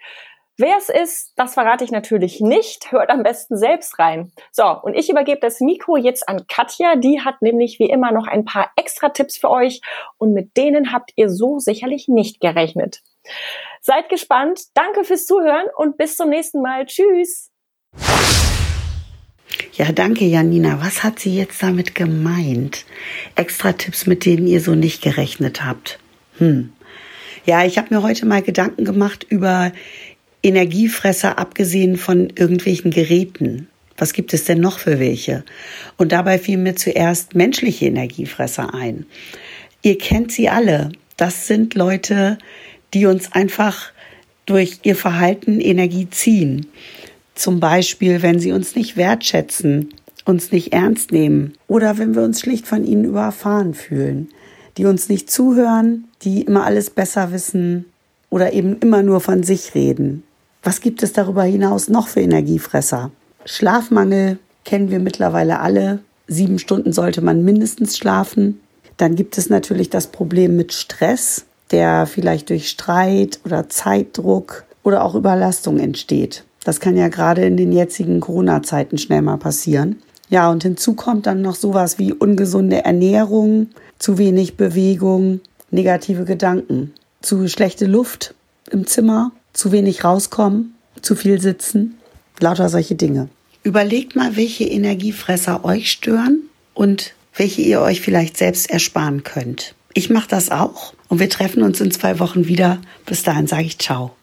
Wer 0.62 0.76
es 0.78 0.90
ist, 0.90 1.32
das 1.38 1.54
verrate 1.54 1.86
ich 1.86 1.92
natürlich 1.92 2.42
nicht. 2.42 2.92
Hört 2.92 3.12
am 3.12 3.24
besten 3.24 3.56
selbst 3.56 3.98
rein. 3.98 4.34
So, 4.52 4.66
und 4.66 4.94
ich 4.94 5.10
übergebe 5.10 5.40
das 5.40 5.62
Mikro 5.62 5.96
jetzt 5.96 6.28
an 6.28 6.48
Katja. 6.50 6.98
Die 6.98 7.22
hat 7.22 7.42
nämlich 7.42 7.80
wie 7.80 7.90
immer 7.90 8.12
noch 8.12 8.28
ein 8.28 8.44
paar 8.44 8.70
extra 8.76 9.08
Tipps 9.08 9.38
für 9.38 9.50
euch 9.50 9.80
und 10.18 10.34
mit 10.34 10.58
denen 10.58 10.92
habt 10.92 11.14
ihr 11.16 11.30
so 11.30 11.60
sicherlich 11.60 12.10
nicht 12.10 12.42
gerechnet. 12.42 13.00
Seid 13.80 14.10
gespannt. 14.10 14.60
Danke 14.74 15.06
fürs 15.06 15.26
Zuhören 15.26 15.68
und 15.78 15.96
bis 15.96 16.18
zum 16.18 16.28
nächsten 16.28 16.62
Mal. 16.62 16.86
Tschüss. 16.88 17.52
Ja, 19.76 19.94
danke, 19.94 20.26
Janina. 20.26 20.82
Was 20.82 21.04
hat 21.04 21.20
sie 21.20 21.38
jetzt 21.38 21.64
damit 21.64 21.96
gemeint? 21.96 22.84
Extra 23.36 23.72
Tipps, 23.72 24.08
mit 24.08 24.26
denen 24.26 24.46
ihr 24.46 24.60
so 24.60 24.76
nicht 24.76 25.02
gerechnet 25.02 25.64
habt. 25.64 26.00
Hm. 26.38 26.74
Ja, 27.46 27.66
ich 27.66 27.78
habe 27.78 27.96
mir 27.96 28.04
heute 28.04 28.26
mal 28.26 28.42
Gedanken 28.42 28.86
gemacht 28.86 29.26
über 29.28 29.72
Energiefresser 30.42 31.38
abgesehen 31.38 31.98
von 31.98 32.30
irgendwelchen 32.36 32.92
Geräten. 32.92 33.68
Was 33.98 34.14
gibt 34.14 34.34
es 34.34 34.46
denn 34.46 34.62
noch 34.62 34.80
für 34.80 35.00
welche? 35.00 35.44
Und 35.98 36.14
dabei 36.14 36.40
fiel 36.40 36.58
mir 36.58 36.76
zuerst 36.76 37.36
menschliche 37.36 37.88
Energiefresser 37.88 38.74
ein. 38.74 39.06
Ihr 39.82 39.98
kennt 39.98 40.32
sie 40.32 40.50
alle. 40.50 40.92
Das 41.18 41.48
sind 41.48 41.76
Leute, 41.76 42.38
die 42.94 43.06
uns 43.06 43.34
einfach 43.34 43.92
durch 44.46 44.80
ihr 44.84 44.96
Verhalten 44.96 45.60
Energie 45.60 46.10
ziehen. 46.10 46.68
Zum 47.36 47.60
Beispiel, 47.60 48.22
wenn 48.22 48.40
sie 48.40 48.52
uns 48.52 48.76
nicht 48.76 48.98
wertschätzen, 48.98 49.94
uns 50.26 50.52
nicht 50.52 50.74
ernst 50.74 51.12
nehmen 51.12 51.54
oder 51.68 51.98
wenn 51.98 52.16
wir 52.16 52.22
uns 52.22 52.40
schlicht 52.40 52.68
von 52.68 52.86
ihnen 52.86 53.06
überfahren 53.06 53.74
fühlen, 53.74 54.30
die 54.78 54.86
uns 54.86 55.10
nicht 55.10 55.30
zuhören, 55.30 56.06
die 56.22 56.42
immer 56.42 56.66
alles 56.66 56.90
besser 56.90 57.32
wissen 57.32 57.86
oder 58.30 58.54
eben 58.54 58.78
immer 58.80 59.04
nur 59.04 59.22
von 59.22 59.44
sich 59.44 59.76
reden. 59.76 60.24
Was 60.64 60.82
gibt 60.82 61.04
es 61.04 61.14
darüber 61.14 61.44
hinaus 61.44 61.90
noch 61.90 62.08
für 62.08 62.22
Energiefresser? 62.22 63.12
Schlafmangel 63.46 64.40
kennen 64.66 64.92
wir 64.92 65.00
mittlerweile 65.00 65.60
alle. 65.60 66.00
Sieben 66.28 66.60
Stunden 66.60 66.92
sollte 66.92 67.22
man 67.22 67.44
mindestens 67.44 67.98
schlafen. 67.98 68.60
Dann 68.98 69.16
gibt 69.16 69.38
es 69.38 69.50
natürlich 69.50 69.90
das 69.90 70.08
Problem 70.08 70.58
mit 70.58 70.74
Stress, 70.74 71.46
der 71.72 72.06
vielleicht 72.06 72.50
durch 72.50 72.70
Streit 72.70 73.40
oder 73.46 73.70
Zeitdruck 73.70 74.66
oder 74.84 75.06
auch 75.06 75.16
Überlastung 75.16 75.80
entsteht. 75.80 76.44
Das 76.66 76.82
kann 76.82 76.98
ja 76.98 77.08
gerade 77.08 77.46
in 77.46 77.56
den 77.56 77.72
jetzigen 77.72 78.20
Corona-Zeiten 78.20 78.98
schnell 78.98 79.22
mal 79.22 79.38
passieren. 79.38 80.02
Ja, 80.30 80.52
und 80.52 80.64
hinzu 80.64 80.94
kommt 80.94 81.26
dann 81.26 81.42
noch 81.42 81.56
sowas 81.56 81.98
wie 81.98 82.14
ungesunde 82.14 82.84
Ernährung, 82.84 83.68
zu 83.98 84.18
wenig 84.18 84.58
Bewegung, 84.58 85.40
negative 85.72 86.26
Gedanken, 86.26 86.94
zu 87.22 87.48
schlechte 87.48 87.86
Luft 87.86 88.36
im 88.70 88.86
Zimmer 88.86 89.32
zu 89.60 89.74
wenig 89.74 90.06
rauskommen, 90.06 90.74
zu 91.02 91.16
viel 91.16 91.42
sitzen, 91.42 92.00
lauter 92.40 92.70
solche 92.70 92.96
Dinge. 92.96 93.28
Überlegt 93.64 94.16
mal, 94.16 94.38
welche 94.38 94.64
Energiefresser 94.64 95.66
euch 95.66 95.92
stören 95.92 96.44
und 96.74 97.14
welche 97.36 97.62
ihr 97.62 97.82
euch 97.82 98.00
vielleicht 98.00 98.38
selbst 98.38 98.70
ersparen 98.70 99.24
könnt. 99.24 99.76
Ich 99.94 100.10
mache 100.10 100.30
das 100.30 100.50
auch 100.50 100.94
und 101.10 101.20
wir 101.20 101.30
treffen 101.30 101.62
uns 101.62 101.82
in 101.82 101.92
zwei 101.92 102.20
Wochen 102.20 102.48
wieder. 102.48 102.80
Bis 103.06 103.24
dahin 103.24 103.48
sage 103.48 103.64
ich 103.64 103.78
ciao. 103.80 104.16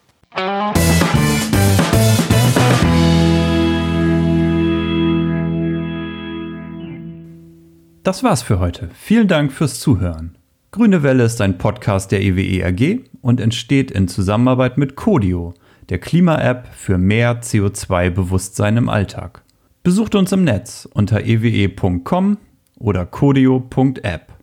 Das 8.02 8.22
war's 8.22 8.42
für 8.42 8.58
heute. 8.58 8.88
Vielen 8.98 9.28
Dank 9.28 9.52
fürs 9.52 9.80
Zuhören. 9.80 10.36
Grüne 10.76 11.02
Welle 11.02 11.24
ist 11.24 11.40
ein 11.40 11.56
Podcast 11.56 12.12
der 12.12 12.20
EWE 12.20 12.62
AG 12.66 13.00
und 13.22 13.40
entsteht 13.40 13.90
in 13.90 14.08
Zusammenarbeit 14.08 14.76
mit 14.76 14.94
Codio, 14.94 15.54
der 15.88 15.98
Klima-App 15.98 16.68
für 16.70 16.98
mehr 16.98 17.40
CO2-Bewusstsein 17.40 18.76
im 18.76 18.90
Alltag. 18.90 19.42
Besucht 19.82 20.14
uns 20.14 20.32
im 20.32 20.44
Netz 20.44 20.86
unter 20.92 21.24
ewe.com 21.24 22.36
oder 22.78 23.06
codio.app 23.06 24.34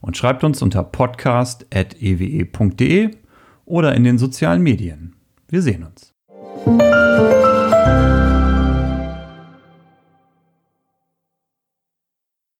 und 0.00 0.16
schreibt 0.16 0.44
uns 0.44 0.62
unter 0.62 0.82
podcast.ewe.de 0.82 3.10
oder 3.66 3.94
in 3.94 4.04
den 4.04 4.16
sozialen 4.16 4.62
Medien. 4.62 5.14
Wir 5.48 5.60
sehen 5.60 5.84
uns. 5.84 6.14